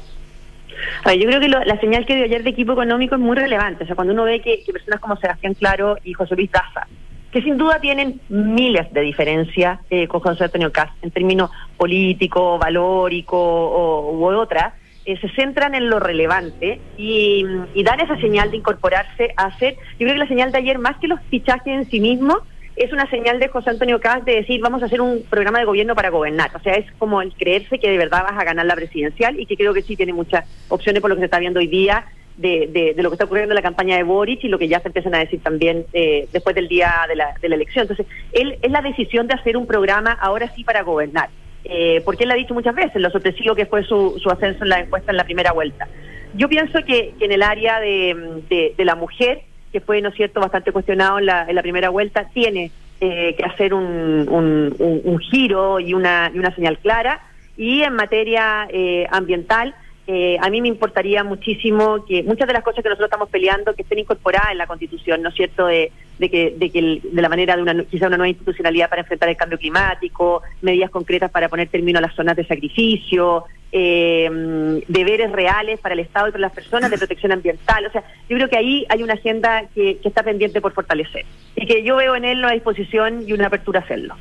[1.04, 3.84] Yo creo que la señal que dio ayer de equipo económico es muy relevante.
[3.84, 6.86] O sea, cuando uno ve que, personas como Sebastián Claro y José Luis Daza,
[7.30, 12.58] que sin duda tienen miles de diferencias eh, con José Antonio Cast en términos político,
[12.58, 14.72] valórico o, u otras,
[15.04, 17.42] eh, se centran en lo relevante y,
[17.82, 20.98] dan esa señal de incorporarse a hacer, yo creo que la señal de ayer, más
[20.98, 22.38] que los fichajes en sí mismos,
[22.78, 25.64] es una señal de José Antonio Caz de decir vamos a hacer un programa de
[25.64, 26.50] gobierno para gobernar.
[26.54, 29.46] O sea, es como el creerse que de verdad vas a ganar la presidencial y
[29.46, 32.06] que creo que sí tiene muchas opciones por lo que se está viendo hoy día
[32.36, 34.80] de, de, lo que está ocurriendo en la campaña de Boric y lo que ya
[34.80, 37.82] se empiezan a decir también eh, después del día de la, de la elección.
[37.82, 41.28] Entonces, él es la decisión de hacer un programa ahora sí para gobernar.
[41.64, 44.70] Eh, porque él ha dicho muchas veces lo sorpresivo que fue su, su ascenso en
[44.70, 45.88] la encuesta en la primera vuelta.
[46.34, 50.40] Yo pienso que, en el área de, de, la mujer, que fue, ¿no es cierto?,
[50.40, 55.94] bastante cuestionado en la, primera vuelta, tiene eh, que hacer un, un, un, giro y
[55.94, 57.20] una, y una señal clara.
[57.56, 59.74] Y en materia eh, ambiental,
[60.10, 63.74] eh, a mí me importaría muchísimo que muchas de las cosas que nosotros estamos peleando
[63.74, 67.28] que estén incorporadas en la Constitución, ¿no es cierto?, de, que, de, que de la
[67.28, 71.50] manera de una quizá una nueva institucionalidad para enfrentar el cambio climático, medidas concretas para
[71.50, 76.40] poner término a las zonas de sacrificio, eh, deberes reales para el Estado y para
[76.40, 77.84] las personas de protección ambiental.
[77.84, 81.66] O sea, yo creo que ahí hay una agenda que, está pendiente por fortalecer y
[81.66, 84.16] que yo veo en él una disposición y una apertura a hacerlo.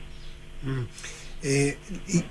[0.64, 0.84] Mm.
[1.44, 2.24] Eh, ¿y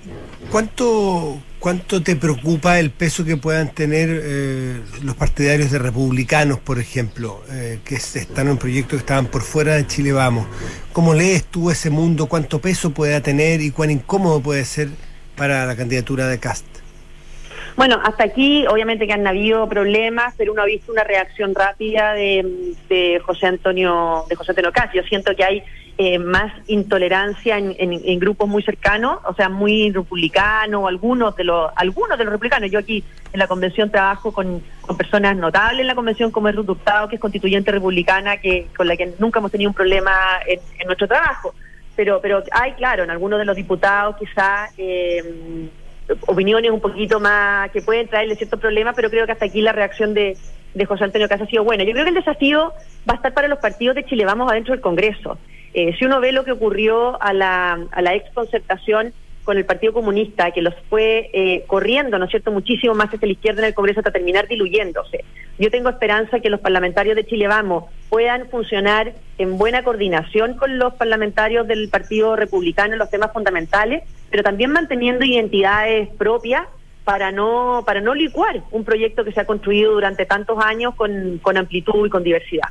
[0.51, 6.77] cuánto, ¿Cuánto te preocupa el peso que puedan tener eh, los partidarios de republicanos, por
[6.77, 10.45] ejemplo, eh, que están en proyectos que estaban por fuera de Chile Vamos?
[10.93, 12.27] ¿Cómo lees tú ese mundo?
[12.27, 14.89] ¿Cuánto peso puede tener y cuán incómodo puede ser
[15.35, 16.65] para la candidatura de Cast?
[17.75, 22.13] Bueno, hasta aquí obviamente que han habido problemas, pero uno ha visto una reacción rápida
[22.13, 24.93] de, de José Antonio de José Antonio Cast.
[24.93, 25.63] Yo siento que hay
[25.99, 32.19] eh, más intolerancia en, grupos muy cercanos, o sea, muy republicanos, algunos de los algunos
[32.19, 32.69] de los republicanos.
[32.69, 34.61] Yo aquí en la convención trabajo con,
[34.95, 38.87] personas notables en la convención, como es Ruth Hurtado, que es constituyente republicana, que con
[38.87, 40.11] la que nunca hemos tenido un problema
[40.45, 41.55] en, nuestro trabajo.
[41.95, 45.67] Pero, pero hay, claro, en algunos de los diputados quizás eh,
[46.27, 49.71] opiniones un poquito más que pueden traerle ciertos problemas, pero creo que hasta aquí la
[49.71, 50.37] reacción de,
[50.75, 51.83] de José Antonio Casa ha sido buena.
[51.83, 52.71] Yo creo que el desafío
[53.09, 55.39] va a estar para los partidos de Chile Vamos adentro del Congreso.
[55.73, 59.13] Eh, si uno ve lo que ocurrió a la, a la ex concertación
[59.47, 63.25] con el Partido Comunista, que los fue eh, corriendo, ¿no es cierto?, muchísimo más hacia
[63.25, 65.23] la izquierda en el Congreso hasta terminar diluyéndose.
[65.57, 70.77] Yo tengo esperanza que los parlamentarios de Chile Vamos puedan funcionar en buena coordinación con
[70.77, 76.63] los parlamentarios del Partido Republicano en los temas fundamentales, pero también manteniendo identidades propias
[77.05, 81.39] para no para no licuar un proyecto que se ha construido durante tantos años con,
[81.41, 82.67] con amplitud y con diversidad.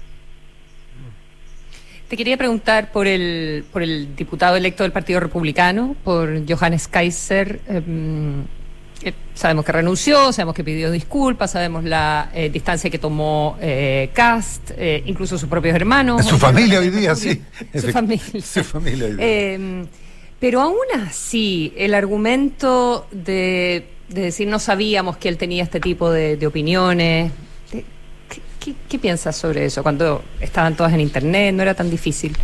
[2.08, 7.60] Te quería preguntar por el, por el diputado electo del Partido Republicano, por Johannes Kaiser.
[7.68, 8.44] Em,
[9.34, 14.70] sabemos que renunció, sabemos que pidió disculpas, sabemos la eh, distancia que tomó eh, Cast,
[14.76, 16.24] eh, incluso sus propios hermanos.
[16.24, 17.42] Su familia hoy día, sí.
[17.74, 18.24] Su familia.
[18.40, 19.54] Su familia hoy día.
[19.54, 19.86] Em,
[20.38, 26.36] pero aún así, el argumento de, decir no sabíamos que él tenía este tipo de,
[26.36, 27.32] de opiniones,
[28.88, 29.82] ¿Qué, piensas sobre eso?
[29.82, 32.36] Cuando estaban todas en Internet, ¿no era tan difícil?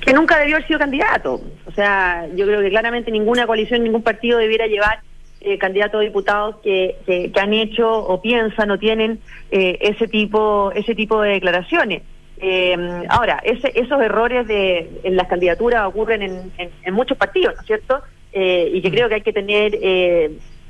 [0.00, 1.40] Que nunca debió haber sido candidato.
[1.66, 5.00] O sea, yo creo que claramente ninguna coalición, ningún partido debiera llevar
[5.40, 10.72] eh, candidatos a diputados que, que, han hecho o piensan o tienen eh, ese tipo
[10.72, 12.02] ese tipo de declaraciones.
[12.38, 12.76] Eh,
[13.08, 17.66] ahora, ese, esos errores de, en las candidaturas ocurren en, en, muchos partidos, ¿no es
[17.66, 18.02] cierto?
[18.34, 19.76] y que creo que hay que tener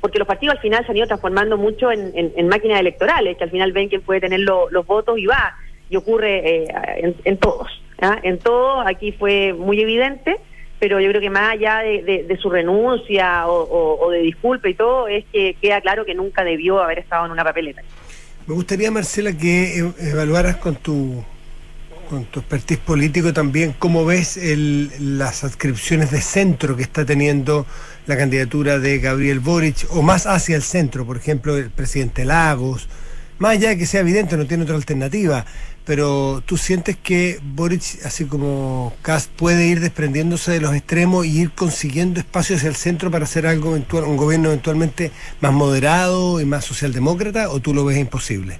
[0.03, 3.51] porque los partidos al final se han ido transformando mucho en, máquinas electorales, que al
[3.51, 5.55] final ven quién puede tener los votos y va,
[5.89, 7.69] y ocurre eh, en, todos.
[8.01, 8.19] ¿ah?
[8.21, 10.41] En todos, aquí fue muy evidente,
[10.77, 15.23] pero yo creo que más allá de, su renuncia o, de disculpa y todo, es
[15.31, 17.81] que queda claro que nunca debió haber estado en una papeleta.
[18.45, 21.23] Me gustaría, Marcela, que evaluaras con tu
[22.09, 27.65] con tu expertise político también, ¿cómo ves el, las adscripciones de centro que está teniendo
[28.05, 32.89] la candidatura de Gabriel Boric, o más hacia el centro, por ejemplo, el presidente Lagos?
[33.39, 35.45] Más allá de que sea evidente, no tiene otra alternativa,
[35.85, 41.41] pero tú sientes que Boric, así como Kast, puede ir desprendiéndose de los extremos y
[41.41, 45.11] ir consiguiendo espacio hacia el centro para hacer algo eventual, un gobierno eventualmente
[45.41, 48.59] más moderado y más socialdemócrata, o tú lo ves imposible?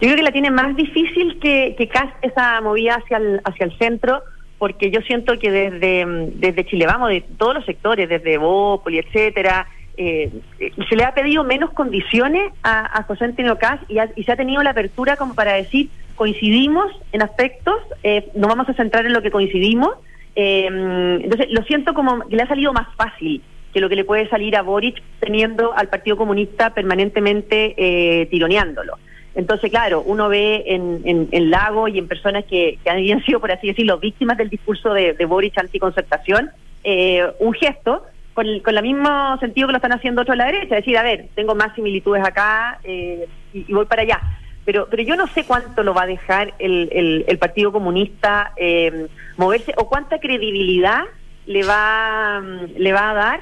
[0.00, 1.90] Yo creo que la tiene más difícil que, que
[2.22, 4.22] esa movida hacia el, hacia el centro,
[4.58, 9.66] porque yo siento que desde, desde Chile Vamos, de todos los sectores, desde Bópoli, etcétera,
[9.96, 10.30] eh,
[10.88, 14.62] se le ha pedido menos condiciones a, José Antonio Cas y, y, se ha tenido
[14.62, 19.22] la apertura como para decir coincidimos en aspectos, eh, nos vamos a centrar en lo
[19.22, 19.94] que coincidimos.
[20.36, 20.66] Eh,
[21.22, 23.40] entonces, lo siento como que le ha salido más fácil
[23.72, 28.98] que lo que le puede salir a Boric teniendo al Partido Comunista permanentemente eh, tironeándolo.
[29.38, 33.52] Entonces, claro, uno ve en, en, Lago y en personas que, que, han sido, por
[33.52, 36.50] así decirlo, víctimas del discurso de, de Boric anticoncertación,
[36.82, 40.46] eh, un gesto con, con el mismo sentido que lo están haciendo otros a la
[40.46, 44.20] derecha, decir, a ver, tengo más similitudes acá eh, y, voy para allá.
[44.64, 49.06] Pero, pero yo no sé cuánto lo va a dejar el, el, Partido Comunista eh,
[49.36, 51.04] moverse o cuánta credibilidad
[51.46, 52.42] le va,
[52.76, 53.40] le va a dar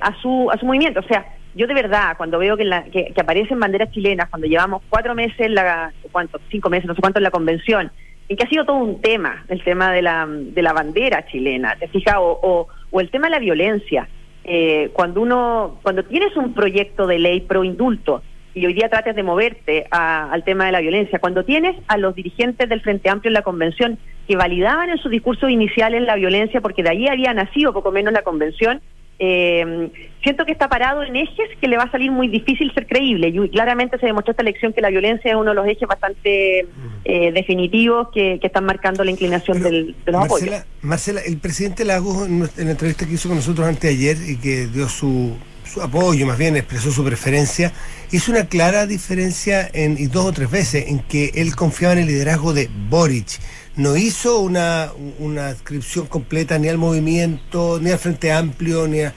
[0.00, 0.98] a, su, a su movimiento.
[0.98, 1.24] O sea,
[1.54, 5.38] yo de verdad, cuando veo que, la, que, aparecen banderas chilenas, cuando llevamos cuatro meses,
[5.40, 6.40] en la, ¿cuánto?
[6.50, 7.90] Cinco meses, no sé cuánto en la convención,
[8.28, 11.76] y que ha sido todo un tema, el tema de la, de la bandera chilena,
[11.76, 12.16] ¿te fijas?
[12.18, 14.08] O, o, el tema de la violencia.
[14.44, 18.22] Eh, cuando uno, cuando tienes un proyecto de ley pro indulto
[18.54, 22.14] y hoy día trates de moverte al tema de la violencia, cuando tienes a los
[22.14, 26.60] dirigentes del Frente Amplio en la convención que validaban en sus discursos iniciales la violencia,
[26.60, 28.82] porque de allí había nacido poco menos la convención,
[29.24, 29.88] eh,
[30.20, 33.28] siento que está parado en ejes que le va a salir muy difícil ser creíble.
[33.28, 36.66] Y claramente se demostró esta elección que la violencia es uno de los ejes bastante
[37.04, 40.66] eh, definitivos que, están marcando la inclinación del, de los Marcela, apoyos.
[40.82, 44.36] Marcela, el presidente Lagos, en, la entrevista que hizo con nosotros antes de ayer y
[44.38, 47.72] que dio su, su apoyo, más bien expresó su preferencia,
[48.10, 52.00] hizo una clara diferencia en, y dos o tres veces en que él confiaba en
[52.00, 53.38] el liderazgo de Boric
[53.76, 59.14] no hizo una, una adscripción completa ni al movimiento, ni al Frente Amplio, ni a...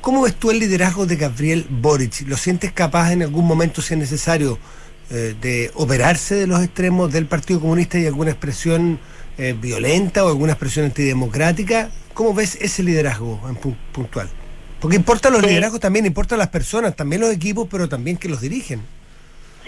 [0.00, 2.26] ¿Cómo ves tú el liderazgo de Gabriel Boric?
[2.26, 4.58] ¿Lo sientes capaz en algún momento, si es necesario,
[5.10, 8.98] eh, de operarse de los extremos del Partido Comunista y alguna expresión
[9.38, 11.90] eh, violenta o alguna expresión antidemocrática?
[12.12, 14.28] ¿Cómo ves ese liderazgo en puntual?
[14.80, 18.42] Porque importan los liderazgos también, importan las personas, también los equipos, pero también que los
[18.42, 18.82] dirigen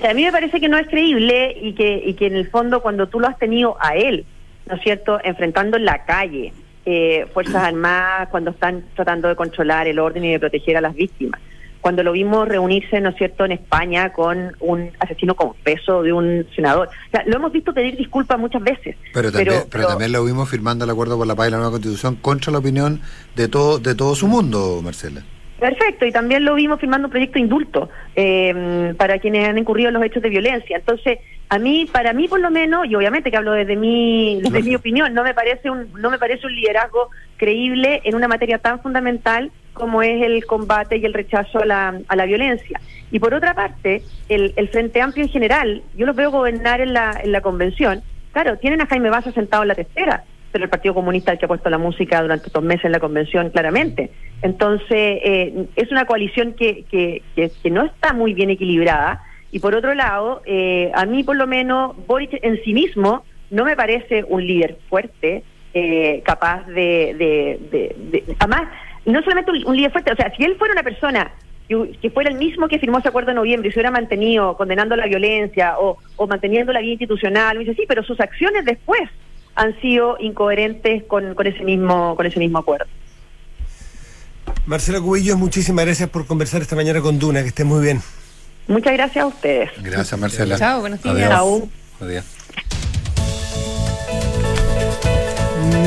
[0.04, 2.82] a mí me parece que no es creíble y que, y que en el fondo
[2.82, 4.26] cuando tú lo has tenido a él,
[4.68, 6.52] ¿no es cierto?, enfrentando en la calle
[6.84, 10.94] eh, Fuerzas Armadas cuando están tratando de controlar el orden y de proteger a las
[10.94, 11.40] víctimas.
[11.80, 16.46] Cuando lo vimos reunirse, ¿no es cierto?, en España con un asesino confeso de un
[16.54, 16.88] senador.
[16.88, 18.96] O sea, lo hemos visto pedir disculpas muchas veces.
[19.14, 21.70] Pero también, pero, también lo vimos firmando el acuerdo por la paz y la nueva
[21.70, 23.00] constitución contra la opinión
[23.36, 25.22] de todo, de todo su mundo, Marcela.
[25.58, 29.88] Perfecto, y también lo vimos firmando un proyecto de indulto eh, para quienes han incurrido
[29.88, 30.76] en los hechos de violencia.
[30.76, 34.62] Entonces, a mí, para mí por lo menos, y obviamente que hablo desde mi, desde
[34.62, 38.58] mi opinión, no me parece un, no me parece un liderazgo creíble en una materia
[38.58, 42.80] tan fundamental como es el combate y el rechazo a la, a la violencia.
[43.10, 46.92] Y por otra parte, el, el Frente Amplio en general, yo lo veo gobernar en
[46.92, 48.02] la, en la convención,
[48.32, 50.24] claro, tienen a Jaime Baza sentado en la testera,
[50.64, 53.50] el Partido Comunista el que ha puesto la música durante estos meses en la convención
[53.50, 54.10] claramente.
[54.42, 59.22] Entonces, eh, es una coalición que, que, que, no está muy bien equilibrada.
[59.52, 63.64] Y por otro lado, eh, a mí por lo menos, Boric en sí mismo no
[63.64, 68.68] me parece un líder fuerte, eh, capaz de, de, de, Además,
[69.04, 71.32] no solamente un, líder fuerte, o sea, si él fuera una persona
[71.68, 74.96] que, fuera el mismo que firmó ese acuerdo en noviembre y se hubiera mantenido condenando
[74.96, 79.00] la violencia o, o manteniendo la vía institucional, me dice, sí, pero sus acciones después
[79.56, 82.86] han sido incoherentes con, con ese mismo con ese mismo acuerdo.
[84.66, 88.00] Marcela Cubillos, muchísimas gracias por conversar esta mañana con Duna, que esté muy bien.
[88.68, 89.70] Muchas gracias a ustedes.
[89.80, 90.58] Gracias, Marcela.
[90.58, 92.24] Chao, buenos días.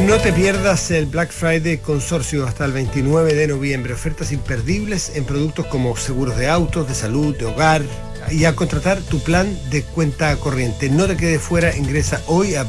[0.05, 3.93] No te pierdas el Black Friday Consorcio hasta el 29 de noviembre.
[3.93, 7.84] Ofertas imperdibles en productos como seguros de autos, de salud, de hogar
[8.32, 10.89] y a contratar tu plan de cuenta corriente.
[10.89, 12.63] No te quedes fuera, ingresa hoy a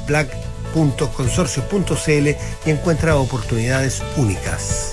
[2.67, 4.93] y encuentra oportunidades únicas.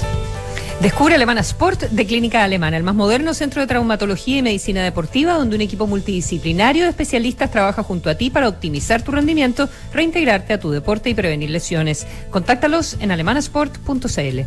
[0.82, 5.34] Descubre Alemana Sport de Clínica Alemana, el más moderno centro de traumatología y medicina deportiva,
[5.34, 10.54] donde un equipo multidisciplinario de especialistas trabaja junto a ti para optimizar tu rendimiento, reintegrarte
[10.54, 12.06] a tu deporte y prevenir lesiones.
[12.30, 14.42] Contáctalos en alemanasport.cl.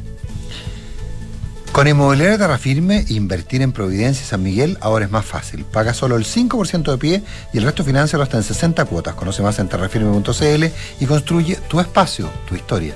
[1.80, 5.64] Con Inmobiliaria Terra Firme, invertir en Providencia y San Miguel ahora es más fácil.
[5.64, 7.22] Paga solo el 5% de pie
[7.54, 9.14] y el resto financiero hasta en 60 cuotas.
[9.14, 10.64] Conoce más en terrafirme.cl
[11.00, 12.92] y construye tu espacio, tu historia.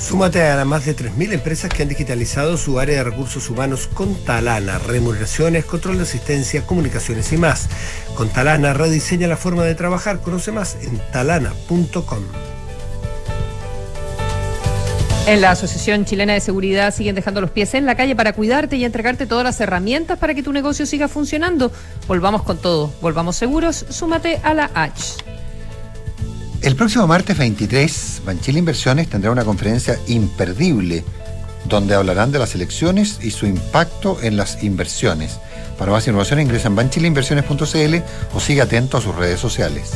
[0.00, 3.90] Súmate a las más de 3.000 empresas que han digitalizado su área de recursos humanos
[3.92, 7.68] con Talana, remuneraciones, control de asistencia, comunicaciones y más.
[8.14, 10.22] Con Talana rediseña la forma de trabajar.
[10.22, 12.22] Conoce más en talana.com.
[15.28, 18.76] En la Asociación Chilena de Seguridad siguen dejando los pies en la calle para cuidarte
[18.76, 21.70] y entregarte todas las herramientas para que tu negocio siga funcionando.
[22.06, 25.16] Volvamos con todo, volvamos seguros, súmate a la H.
[26.62, 31.04] El próximo martes 23, Banchile Inversiones tendrá una conferencia imperdible
[31.66, 35.40] donde hablarán de las elecciones y su impacto en las inversiones.
[35.78, 37.96] Para más información ingresa en banchileinversiones.cl
[38.34, 39.92] o siga atento a sus redes sociales.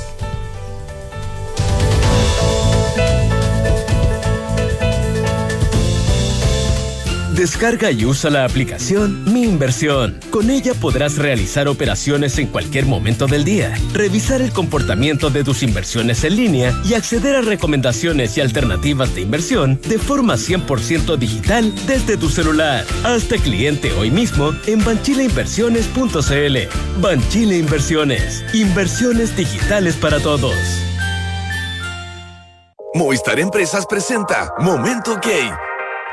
[7.42, 10.20] Descarga y usa la aplicación Mi Inversión.
[10.30, 15.64] Con ella podrás realizar operaciones en cualquier momento del día, revisar el comportamiento de tus
[15.64, 21.74] inversiones en línea y acceder a recomendaciones y alternativas de inversión de forma 100% digital
[21.88, 22.84] desde tu celular.
[23.02, 27.00] Hazte cliente hoy mismo en banchileinversiones.cl.
[27.00, 28.44] Banchile Inversiones.
[28.54, 30.54] Inversiones digitales para todos.
[32.94, 35.50] Movistar Empresas presenta Momento Gay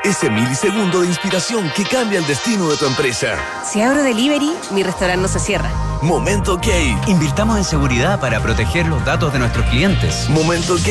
[0.04, 3.36] ese milisegundo de inspiración que cambia el destino de tu empresa.
[3.70, 5.70] Si abro delivery, mi restaurante no se cierra.
[6.02, 6.68] Momento OK.
[7.06, 10.28] Invirtamos en seguridad para proteger los datos de nuestros clientes.
[10.30, 10.88] Momento OK.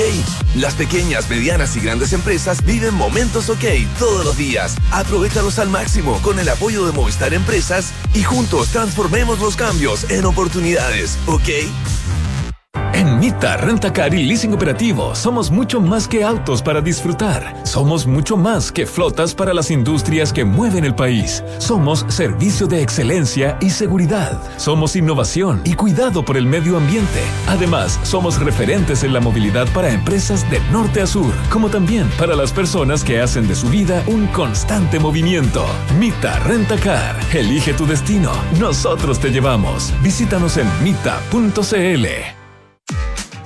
[0.55, 3.65] Las pequeñas, medianas y grandes empresas viven momentos OK
[3.97, 4.75] todos los días.
[4.91, 10.25] Aprovechalos al máximo con el apoyo de Movistar Empresas y juntos transformemos los cambios en
[10.25, 11.17] oportunidades.
[11.25, 11.49] ¿Ok?
[12.99, 17.55] En Mita, Rentacar y Leasing Operativo somos mucho más que autos para disfrutar.
[17.63, 21.41] Somos mucho más que flotas para las industrias que mueven el país.
[21.59, 24.37] Somos servicio de excelencia y seguridad.
[24.57, 27.21] Somos innovación y cuidado por el medio ambiente.
[27.47, 32.35] Además, somos referentes en la movilidad para empresas de norte a sur, como también para
[32.35, 35.65] las personas que hacen de su vida un constante movimiento.
[35.97, 37.15] Mita Rentacar.
[37.33, 38.33] Elige tu destino.
[38.59, 39.93] Nosotros te llevamos.
[40.03, 42.38] Visítanos en mita.cl.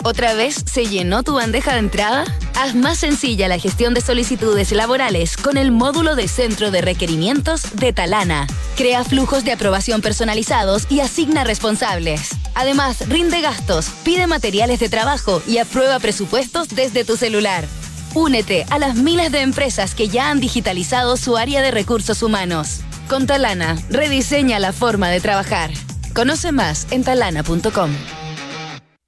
[0.06, 2.26] ¿Otra vez se llenó tu bandeja de entrada?
[2.56, 7.74] Haz más sencilla la gestión de solicitudes laborales con el módulo de centro de requerimientos
[7.78, 8.46] de Talana.
[8.76, 12.32] Crea flujos de aprobación personalizados y asigna responsables.
[12.54, 17.66] Además, rinde gastos, pide materiales de trabajo y aprueba presupuestos desde tu celular.
[18.14, 22.82] Únete a las miles de empresas que ya han digitalizado su área de recursos humanos.
[23.08, 25.72] Con Talana, rediseña la forma de trabajar.
[26.14, 27.92] Conoce más en talana.com.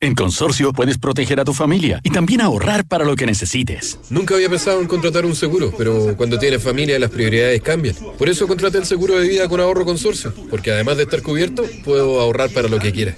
[0.02, 3.98] En Consorcio puedes proteger a tu familia y también ahorrar para lo que necesites.
[4.10, 7.96] Nunca había pensado en contratar un seguro, pero cuando tienes familia las prioridades cambian.
[8.18, 11.64] Por eso contraté el seguro de vida con ahorro Consorcio, porque además de estar cubierto,
[11.86, 13.16] puedo ahorrar para lo que quiera.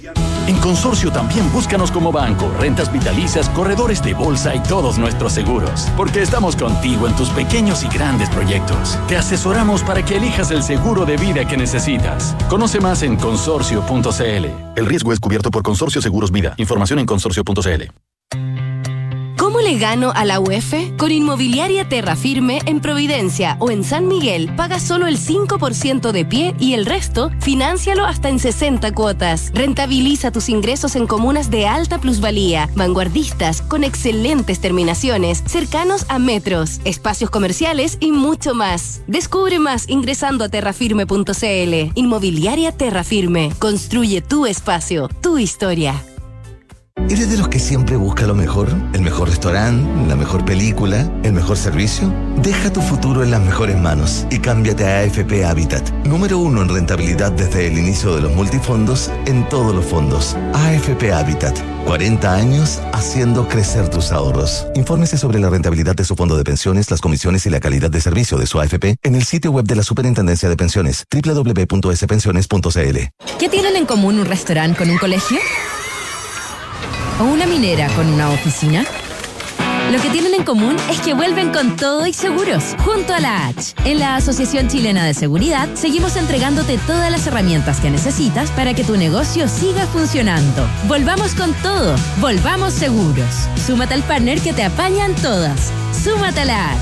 [0.48, 5.86] En Consorcio también búscanos como banco, rentas vitalicias, corredores de bolsa y todos nuestros seguros.
[5.94, 8.98] Porque estamos contigo en tus pequeños y grandes proyectos.
[9.08, 12.34] Te asesoramos para que elijas el seguro de vida que necesitas.
[12.48, 14.46] Conoce más en consorcio.cl.
[14.74, 16.54] El riesgo es cubierto por Consorcio Seguros Vida.
[16.56, 18.07] Información en consorcio.cl.
[19.68, 20.96] ¿Cómo le gano a la UEF?
[20.96, 26.24] Con Inmobiliaria Terra Firme en Providencia o en San Miguel, paga solo el 5% de
[26.24, 29.50] pie y el resto, financialo hasta en 60 cuotas.
[29.52, 36.80] Rentabiliza tus ingresos en comunas de alta plusvalía, vanguardistas, con excelentes terminaciones, cercanos a metros,
[36.84, 39.02] espacios comerciales y mucho más.
[39.06, 41.92] Descubre más ingresando a terrafirme.cl.
[41.94, 43.52] Inmobiliaria Terra Firme.
[43.58, 46.02] Construye tu espacio, tu historia.
[47.08, 48.68] ¿Eres de los que siempre busca lo mejor?
[48.92, 49.88] ¿El mejor restaurante?
[50.08, 51.10] ¿La mejor película?
[51.22, 52.12] ¿El mejor servicio?
[52.42, 55.90] Deja tu futuro en las mejores manos y cámbiate a AFP Habitat.
[56.04, 60.36] Número uno en rentabilidad desde el inicio de los multifondos en todos los fondos.
[60.52, 61.58] AFP Habitat.
[61.86, 64.66] 40 años haciendo crecer tus ahorros.
[64.74, 68.02] Infórmese sobre la rentabilidad de su fondo de pensiones, las comisiones y la calidad de
[68.02, 72.98] servicio de su AFP en el sitio web de la Superintendencia de Pensiones, www.spensiones.cl.
[73.38, 75.38] ¿Qué tienen en común un restaurante con un colegio?
[77.20, 78.84] O una minera con una oficina?
[79.90, 83.46] Lo que tienen en común es que vuelven con todo y seguros, junto a la
[83.46, 83.74] H.
[83.86, 88.84] En la Asociación Chilena de Seguridad seguimos entregándote todas las herramientas que necesitas para que
[88.84, 90.68] tu negocio siga funcionando.
[90.88, 93.48] Volvamos con todo, volvamos seguros.
[93.66, 95.72] Súmate al partner que te apañan todas.
[96.04, 96.80] Súmate a la H.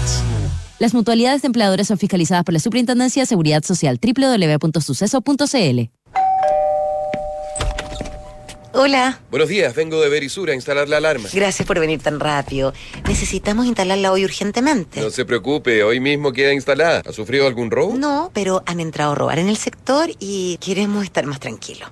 [0.81, 5.96] Las mutualidades de empleadores son fiscalizadas por la Superintendencia de Seguridad Social www.suceso.cl.
[8.79, 9.21] Hola.
[9.31, 11.31] Buenos días, vengo de Verisur a instalar la alarma.
[11.33, 12.75] Gracias por venir tan rápido.
[13.09, 15.01] Necesitamos instalarla hoy urgentemente.
[15.01, 17.03] No se preocupe, hoy mismo queda instalada.
[17.07, 17.97] ¿Ha sufrido algún robo?
[17.97, 21.89] No, pero han entrado a robar en el sector y queremos estar más tranquilos.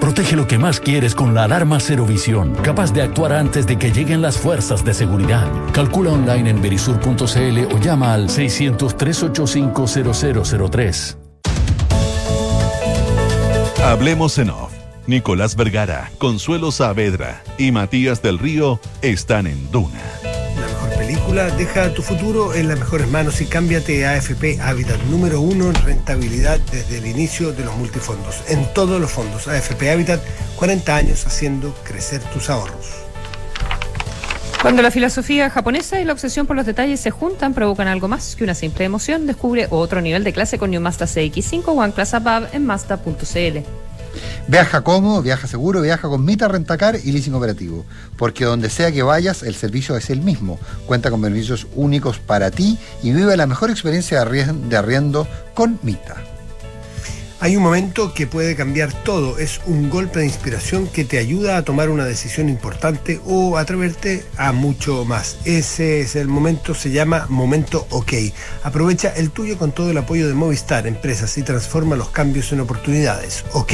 [0.00, 3.78] Protege lo que más quieres con la alarma Cero Visión, capaz de actuar antes de
[3.78, 5.46] que lleguen las fuerzas de seguridad.
[5.74, 11.16] Calcula online en verisur.cl o llama al 600-385-0003.
[13.84, 14.71] Hablemos en off.
[15.06, 20.00] Nicolás Vergara, Consuelo Saavedra y Matías del Río están en Duna.
[20.22, 25.00] La mejor película, deja tu futuro en las mejores manos y cámbiate a AFP Habitat,
[25.10, 28.42] número uno en rentabilidad desde el inicio de los multifondos.
[28.48, 30.20] En todos los fondos, AFP Habitat,
[30.56, 33.02] 40 años haciendo crecer tus ahorros.
[34.62, 38.36] Cuando la filosofía japonesa y la obsesión por los detalles se juntan, provocan algo más
[38.36, 39.26] que una simple emoción.
[39.26, 43.58] Descubre otro nivel de clase con New Mazda CX5 One Class Above en Mazda.cl.
[44.48, 47.84] Viaja cómodo, viaja seguro, viaja con Mita Rentacar y Leasing Operativo.
[48.16, 50.58] Porque donde sea que vayas, el servicio es el mismo.
[50.86, 56.31] Cuenta con beneficios únicos para ti y vive la mejor experiencia de arriendo con Mita.
[57.42, 59.36] Hay un momento que puede cambiar todo.
[59.36, 64.24] Es un golpe de inspiración que te ayuda a tomar una decisión importante o atreverte
[64.36, 65.38] a mucho más.
[65.44, 68.12] Ese es el momento, se llama Momento OK.
[68.62, 72.60] Aprovecha el tuyo con todo el apoyo de Movistar Empresas y transforma los cambios en
[72.60, 73.44] oportunidades.
[73.54, 73.72] OK.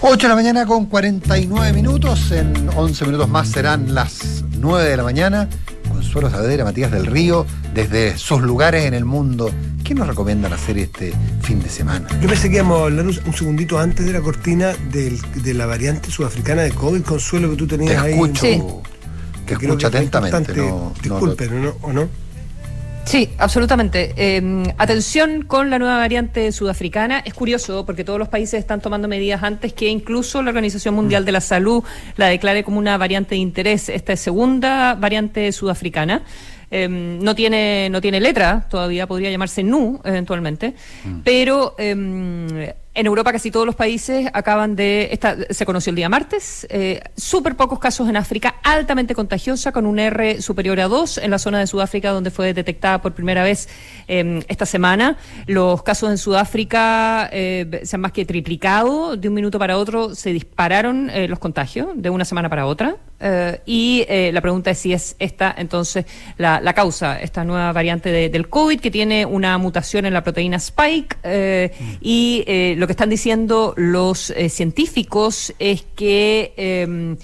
[0.00, 2.32] 8 de la mañana con 49 minutos.
[2.32, 5.48] En 11 minutos más serán las 9 de la mañana.
[5.88, 9.52] Consuelo Saavedra, Matías del Río, desde sus lugares en el mundo,
[9.92, 11.12] ¿qué nos recomiendan hacer este
[11.42, 12.08] fin de semana?
[12.20, 15.54] Yo pensé que íbamos a hablar un, un segundito antes de la cortina del- de
[15.54, 18.12] la variante sudafricana de COVID, Consuelo, que tú tenías Te ahí.
[18.12, 18.62] escucho, Sí.
[19.46, 20.54] te creo escucho atentamente.
[20.56, 21.74] no- no- Disculpen, ¿no?
[21.82, 22.08] ¿o no?
[23.04, 24.14] Sí, absolutamente.
[24.16, 27.18] Eh, atención con la nueva variante sudafricana.
[27.18, 31.24] Es curioso porque todos los países están tomando medidas antes que incluso la Organización Mundial
[31.24, 31.82] de la Salud
[32.16, 33.88] la declare como una variante de interés.
[33.88, 36.22] Esta es segunda variante sudafricana.
[36.74, 40.74] Eh, no tiene no tiene letra todavía podría llamarse NU eventualmente.
[41.22, 46.08] Pero eh, en Europa casi todos los países acaban de esta se conoció el día
[46.10, 51.18] martes eh, súper pocos casos en África altamente contagiosa con un R superior a 2
[51.18, 53.68] en la zona de Sudáfrica donde fue detectada por primera vez
[54.08, 55.16] eh, esta semana.
[55.46, 59.16] Los casos en Sudáfrica eh, se han más que triplicado.
[59.16, 62.96] De un minuto para otro se dispararon eh, los contagios de una semana para otra.
[63.24, 66.04] Eh, y la pregunta es si es esta entonces
[66.38, 70.24] la, la causa, esta nueva variante de- del COVID que tiene una mutación en la
[70.24, 71.70] proteína Spike eh,
[72.00, 72.42] y
[72.82, 77.16] lo que están diciendo los eh, científicos es que em,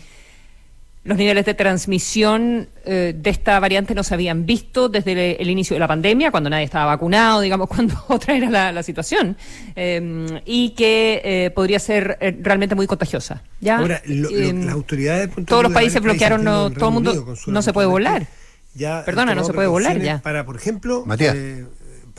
[1.03, 5.51] los niveles de transmisión eh, de esta variante no se habían visto desde el, el
[5.51, 9.37] inicio de la pandemia, cuando nadie estaba vacunado, digamos, cuando otra era la, la situación,
[9.75, 13.43] eh, y que eh, podría ser eh, realmente muy contagiosa.
[13.61, 13.79] ¿ya?
[13.79, 15.31] Ahora, lo- lo- Em, las autoridades.
[15.45, 18.29] todos los de países bloquearon, no, todo el mundo Unido, no se puede volar.
[18.75, 20.21] Ya Perdona, no se puede volar ya.
[20.23, 21.35] Para, por ejemplo, Matías.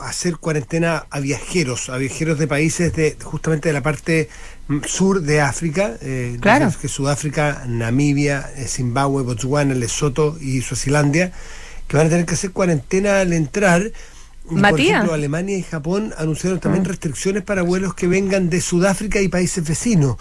[0.02, 4.28] Hacer cuarentena a viajeros, a viajeros de países de justamente de la parte
[4.68, 6.72] mm, sur de África, eh, Claro.
[6.80, 11.32] que Sudáfrica, Namibia, eh, Zimbabue, Botswana, Lesoto y Suazilandia,
[11.88, 13.82] que van a tener que hacer cuarentena al entrar.
[13.82, 14.90] Y, Por Matías.
[14.90, 16.86] ejemplo, Alemania y Japón anunciaron también Mm.
[16.88, 20.16] restricciones para vuelos que vengan de Sudáfrica y países vecinos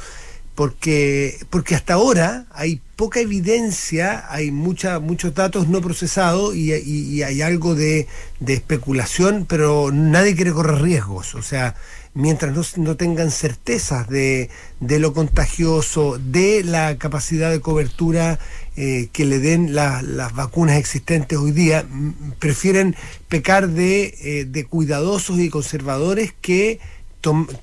[0.59, 6.73] porque porque hasta ahora hay poca evidencia, hay mucha, muchos datos no procesados y,
[7.23, 8.07] hay algo de,
[8.45, 11.33] especulación, pero nadie quiere correr riesgos.
[11.35, 11.75] O sea,
[12.13, 14.49] mientras no, no tengan certezas de,
[14.81, 18.37] de lo contagioso, de la capacidad de cobertura
[18.75, 21.85] eh, que le den la- las vacunas existentes hoy día,
[22.39, 22.97] prefieren
[23.29, 26.81] pecar de, eh, de cuidadosos y conservadores que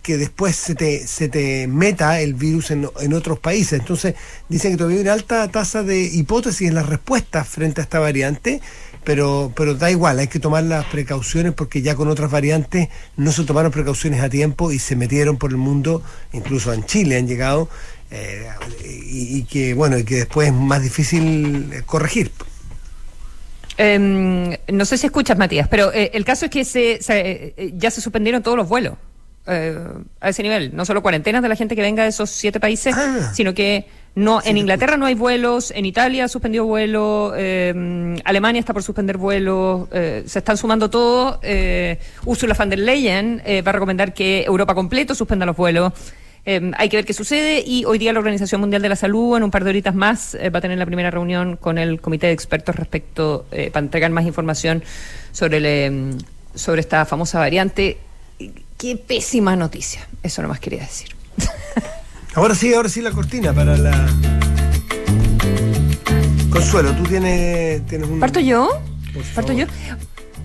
[0.02, 3.80] que después se te, se te meta el virus en, en otros países.
[3.80, 4.14] Entonces,
[4.48, 7.98] dicen que todavía hay una alta tasa de hipótesis en las respuestas frente a esta
[7.98, 8.60] variante,
[9.04, 13.32] pero, pero da igual, hay que tomar las precauciones porque ya con otras variantes no
[13.32, 16.02] se tomaron precauciones a tiempo y se metieron por el mundo,
[16.32, 17.68] incluso en Chile han llegado,
[18.10, 18.48] eh,
[18.84, 22.30] y, y que bueno, y que después es más difícil eh, corregir.
[23.78, 27.72] Em, no sé si escuchas, Matías, pero eh, el caso es que se, se, eh,
[27.74, 28.94] ya se suspendieron todos los vuelos
[29.46, 29.78] eh,
[30.20, 30.74] a ese nivel.
[30.74, 33.32] No solo cuarentenas de la gente que venga de esos siete países, Ah.
[33.34, 38.72] sino que no en Inglaterra no hay vuelos, en Italia suspendió vuelos, eh, Alemania está
[38.72, 41.38] por suspender vuelos, eh, se están sumando todos.
[41.42, 45.92] Eh, Ursula von der Leyen va a recomendar que Europa completo suspenda los vuelos.
[46.46, 49.42] Hay que ver qué sucede y hoy día la Organización Mundial de la Salud, en
[49.42, 52.34] un par de horitas más, va a tener la primera reunión con el comité de
[52.34, 54.82] expertos respecto para entregar más información
[55.32, 56.10] sobre, el, eh,
[56.54, 57.98] sobre esta famosa variante.
[58.78, 61.08] Qué pésima noticia, eso nomás quería decir.
[62.34, 64.06] Ahora sí, ahora sí la cortina para la...
[66.50, 68.20] Consuelo, tú tienes, tienes un...
[68.20, 68.78] ¿Parto yo?
[69.34, 69.64] ¿Parto yo?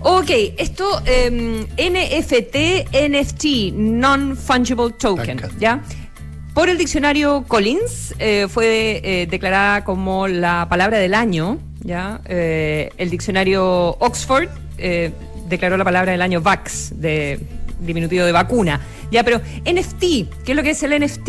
[0.00, 5.82] Ok, esto em, NFT, NFT, Non-Fungible Token, ¿ya?
[6.54, 12.22] Por el diccionario Collins eh, fue eh, declarada como la palabra del año, ¿ya?
[12.24, 14.48] Eh, el diccionario Oxford
[15.48, 17.38] declaró la palabra del año Vax, de
[17.84, 18.80] diminutivo de vacuna.
[19.10, 20.00] Ya, pero NFT,
[20.44, 21.28] ¿qué es lo que es el NFT?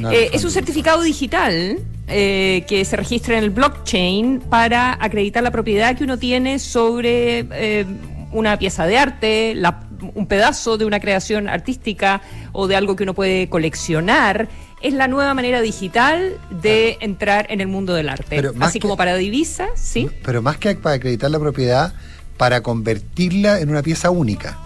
[0.00, 1.78] No, Eh, es un certificado digital
[2.08, 7.46] eh, que se registra en el blockchain para acreditar la propiedad que uno tiene sobre
[7.52, 7.84] eh,
[8.32, 9.84] una pieza de arte, la-
[10.14, 12.22] un pedazo de una creación artística
[12.52, 14.48] o de algo que uno puede coleccionar.
[14.80, 18.24] Es la nueva manera digital de entrar en el mundo del arte.
[18.28, 20.08] Pero Así que- como para divisas, ¿sí?
[20.24, 21.92] Pero más que para acreditar la propiedad,
[22.36, 24.56] para convertirla en una pieza única.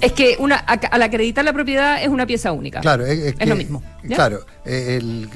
[0.00, 2.80] Es que una, al acreditar la propiedad es una pieza única.
[2.80, 3.82] Claro, es, es que- lo mismo.
[4.04, 4.16] ¿ya?
[4.16, 5.28] Claro, eh, el-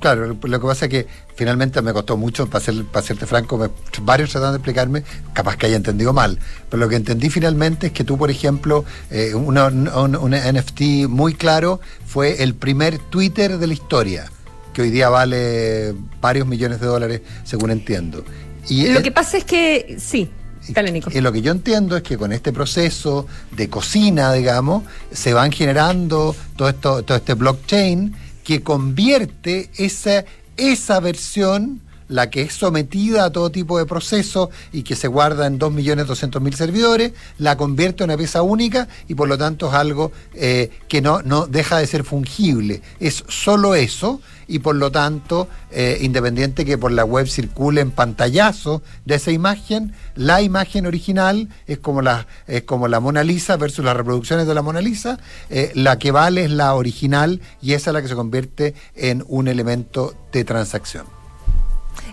[0.00, 3.56] claro, lo que pasa es que finalmente me costó mucho, para, ser, para serte franco,
[3.58, 3.68] me-
[4.02, 6.38] varios trataron de explicarme, capaz que haya entendido mal,
[6.68, 11.06] pero lo que entendí finalmente es que tú, por ejemplo, eh, una- un, un NFT
[11.08, 14.26] muy claro fue el primer Twitter de la historia,
[14.72, 18.24] que hoy día vale varios millones de dólares, según entiendo.
[18.68, 20.28] Y Lo que pasa es que, sí,
[20.68, 21.10] dale Nico.
[21.12, 25.52] y lo que yo entiendo es que con este proceso de cocina, digamos, se van
[25.52, 28.14] generando todo esto, todo este blockchain
[28.44, 30.24] que convierte esa,
[30.56, 35.46] esa versión la que es sometida a todo tipo de procesos y que se guarda
[35.46, 40.12] en 2.200.000 servidores, la convierte en una pieza única y por lo tanto es algo
[40.34, 42.82] eh, que no, no deja de ser fungible.
[43.00, 47.90] Es solo eso y por lo tanto, eh, independiente que por la web circule en
[47.90, 53.56] pantallazo de esa imagen, la imagen original es como la, es como la Mona Lisa
[53.56, 55.18] versus las reproducciones de la Mona Lisa,
[55.50, 59.24] eh, la que vale es la original y esa es la que se convierte en
[59.26, 61.15] un elemento de transacción.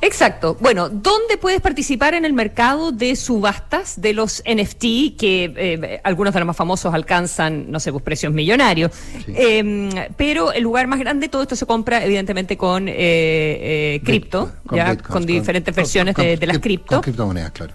[0.06, 0.58] Exacto.
[0.60, 4.82] Bueno, ¿dónde puedes participar en el mercado de subastas de los NFT
[5.18, 8.92] que eh, algunos de los más famosos alcanzan, no sé, pues precios millonarios?
[9.28, 14.52] Eh, pero el lugar más grande, todo esto se compra evidentemente con eh, eh, cripto,
[14.68, 17.02] Con ya con con- diferentes con- versiones con- de, de las con cripto.
[17.02, 17.74] criptomonedas, claro.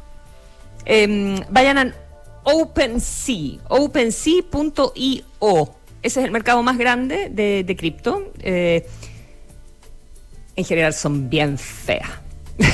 [0.85, 1.95] Eh, vayan a
[2.45, 5.75] OpenSea, OpenSea.io.
[6.01, 8.31] Ese es el mercado más grande de, de cripto.
[8.41, 8.87] Eh,
[10.59, 12.09] en general son bien feas.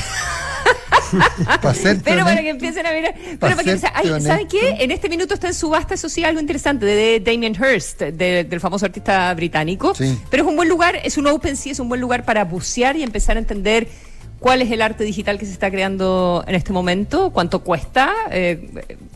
[1.62, 3.14] Para Pero para que empiecen a mirar.
[3.14, 4.76] Pero para que, serte ay, ¿Saben qué?
[4.80, 8.58] En este minuto está en subasta, eso sí, algo interesante, de Damien Hirst, de- del
[8.60, 9.94] famoso artista británico.
[9.94, 10.18] Sí.
[10.30, 13.02] Pero es un buen lugar, es un OpenSea, es un buen lugar para bucear y
[13.04, 13.86] empezar a entender
[14.40, 18.68] cuál es el arte digital que se está creando en este momento, cuánto cuesta, eh,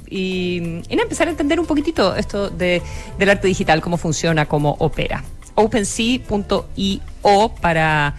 [0.09, 2.81] y, y empezar a entender un poquitito esto de,
[3.19, 5.25] del arte digital, cómo funciona, cómo opera.
[5.55, 8.15] OpenSea.io para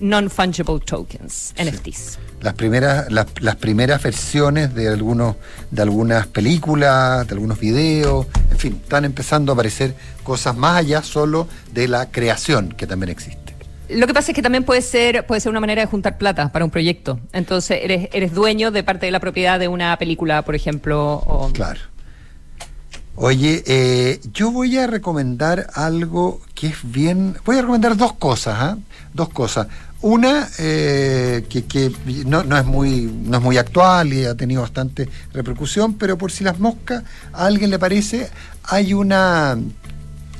[0.00, 2.18] non-fungible tokens, NFTs.
[2.40, 5.36] las primeras las, las primeras versiones de algunos
[5.70, 11.02] de algunas películas de algunos videos en fin están empezando a aparecer cosas más allá
[11.02, 13.54] solo de la creación que también existe
[13.88, 16.52] Lo que pasa es que también puede ser, puede ser una manera de juntar plata
[16.52, 17.18] para un proyecto.
[17.32, 21.22] Entonces, eres, eres dueño de parte de la propiedad de una película, por ejemplo.
[21.26, 21.50] O...
[21.54, 21.80] Claro.
[23.20, 27.34] Oye, eh, yo voy a recomendar algo que es bien.
[27.44, 28.78] Voy a recomendar dos cosas, ¿ah?
[29.12, 29.66] Dos cosas.
[30.00, 31.92] Una eh, que,
[32.24, 36.30] no, no es muy, no es muy actual y ha tenido bastante repercusión, pero por
[36.30, 38.30] si las moscas a alguien le parece,
[38.62, 39.58] hay una,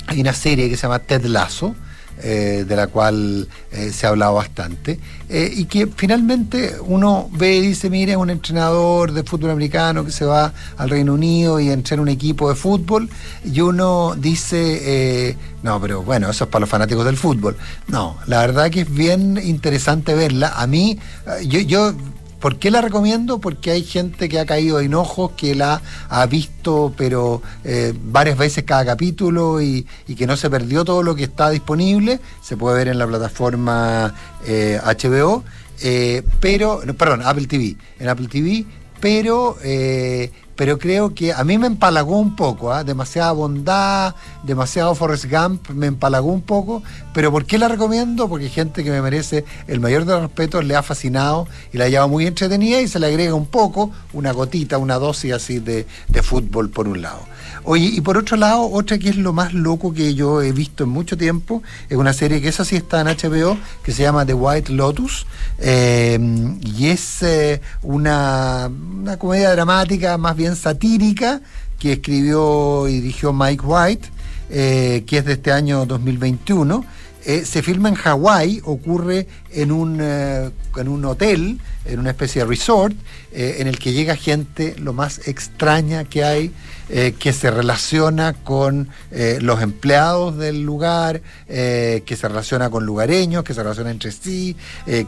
[0.07, 1.75] hay una serie que se llama Ted Lasso,
[2.23, 4.99] eh, de la cual eh, se ha hablado bastante,
[5.29, 10.05] eh, y que finalmente uno ve y dice, mire, es un entrenador de fútbol americano
[10.05, 13.09] que se va al Reino Unido y entrena un equipo de fútbol,
[13.45, 17.57] y uno dice, no, pero bueno, eso es para los fanáticos del fútbol.
[17.89, 20.53] No, la verdad que es bien interesante verla.
[20.57, 20.99] A mí,
[21.47, 21.95] yo, yo
[22.41, 23.41] ¿Por qué la recomiendo?
[23.41, 28.39] Porque hay gente que ha caído en ojos, que la ha visto, pero eh, varias
[28.39, 29.87] veces cada capítulo y,
[30.17, 32.21] que no se perdió todo lo que está disponible.
[32.43, 34.15] Se puede ver en la plataforma
[34.47, 35.43] eh, HBO,
[35.81, 38.65] eh, pero, no, perdón, Apple TV, en Apple TV,
[39.01, 42.83] pero, eh, pero creo que a mí me empalagó un poco, ¿ah?
[42.83, 46.83] demasiada bondad, demasiado Forrest Gump, me empalagó un poco,
[47.15, 48.29] pero ¿por qué la recomiendo?
[48.29, 51.85] Porque gente que me merece el mayor de los respetos, le ha fascinado y la
[51.85, 55.61] ha llevado muy entretenida y se le agrega un poco, una gotita, una dosis así
[55.61, 57.21] de, de fútbol por un lado.
[57.65, 60.85] Oye, y por otro lado, otra que es lo más loco que yo he visto
[60.85, 64.25] en mucho tiempo, es una serie que esa sí está en HBO, que se llama
[64.25, 65.27] The White Lotus,
[65.59, 66.19] eh,
[66.65, 71.41] y es eh, una, una comedia dramática más bien satírica
[71.79, 74.09] que escribió y dirigió Mike White,
[74.51, 76.85] eh, que es de este año 2021.
[77.25, 82.49] Eh, se filma en Hawái, ocurre en un, en un hotel, en una especie de
[82.49, 82.95] resort,
[83.33, 86.53] eh, en el que llega gente lo más extraña que hay,
[86.91, 93.43] eh, que se relaciona con eh, los empleados del lugar, que se relaciona con lugareños,
[93.43, 94.55] que se relaciona entre sí,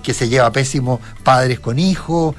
[0.03, 2.35] que se lleva pésimo padres con hijos,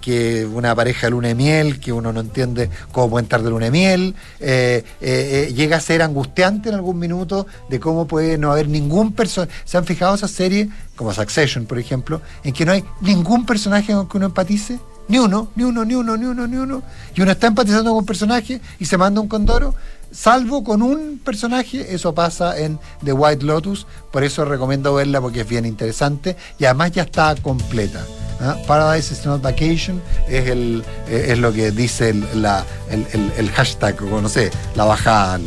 [0.00, 3.50] que una pareja de luna de miel, que uno no entiende cómo pueden estar de
[3.50, 8.68] luna de miel, llega a ser angustiante en algún minuto de cómo puede no haber
[8.68, 9.52] ningún personaje.
[9.64, 13.92] ¿Se han fijado esas series, como Succession, por ejemplo, en que no hay ningún personaje
[13.92, 14.78] con que uno empatice?
[15.06, 16.82] Ni uno, ni uno, ni uno, ni uno, ni uno.
[17.14, 19.74] Y uno está empatizando con un personaje y se manda un condoro.
[20.10, 23.86] Salvo con un personaje, eso pasa en The White Lotus.
[24.12, 26.36] Por eso recomiendo verla porque es bien interesante.
[26.58, 28.00] Y además ya está completa.
[28.40, 28.56] ¿ah?
[28.66, 33.50] Paradise is not vacation es, el, eh, es lo que dice el, la- el- el-
[33.50, 35.38] hashtag, o no sé, la bajada,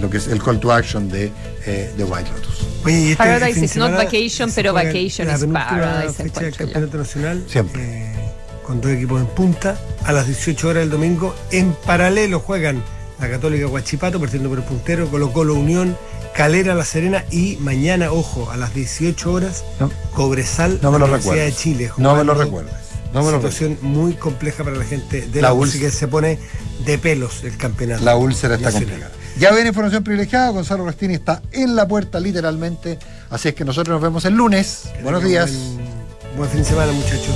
[0.00, 1.30] lo que es el call to action de
[1.66, 2.66] eh, The White Lotus.
[2.84, 7.44] Oye, este Paradise de is not vacation, pero vacation is paradise, fecha del campeonato nacional.
[7.48, 7.82] Siempre.
[7.82, 8.12] eh,
[8.64, 9.78] con dos equipos en punta.
[10.04, 12.82] A las 18 horas del domingo, en paralelo juegan
[13.20, 15.96] la Católica Huachipato, partiendo por el puntero, Colo Colo Unión,
[16.34, 19.90] Calera La Serena y mañana, ojo, a las 18 horas, No.
[20.14, 21.56] Cobresal, No me lo Universidad recuerdes.
[21.56, 21.90] de Chile.
[21.96, 22.72] No me lo recuerdes.
[23.14, 26.08] No me lo situación muy compleja para la gente de La la, música que se
[26.08, 26.38] pone
[26.84, 28.04] de pelos el campeonato.
[28.04, 29.00] La úlcera está nacional.
[29.00, 29.25] complicada.
[29.38, 33.94] Ya ven información privilegiada, Gonzalo Restini está en la puerta literalmente, así es que nosotros
[33.94, 34.90] nos vemos el lunes.
[34.96, 35.52] Que Buenos días.
[36.36, 37.34] Buen fin de semana, muchachos.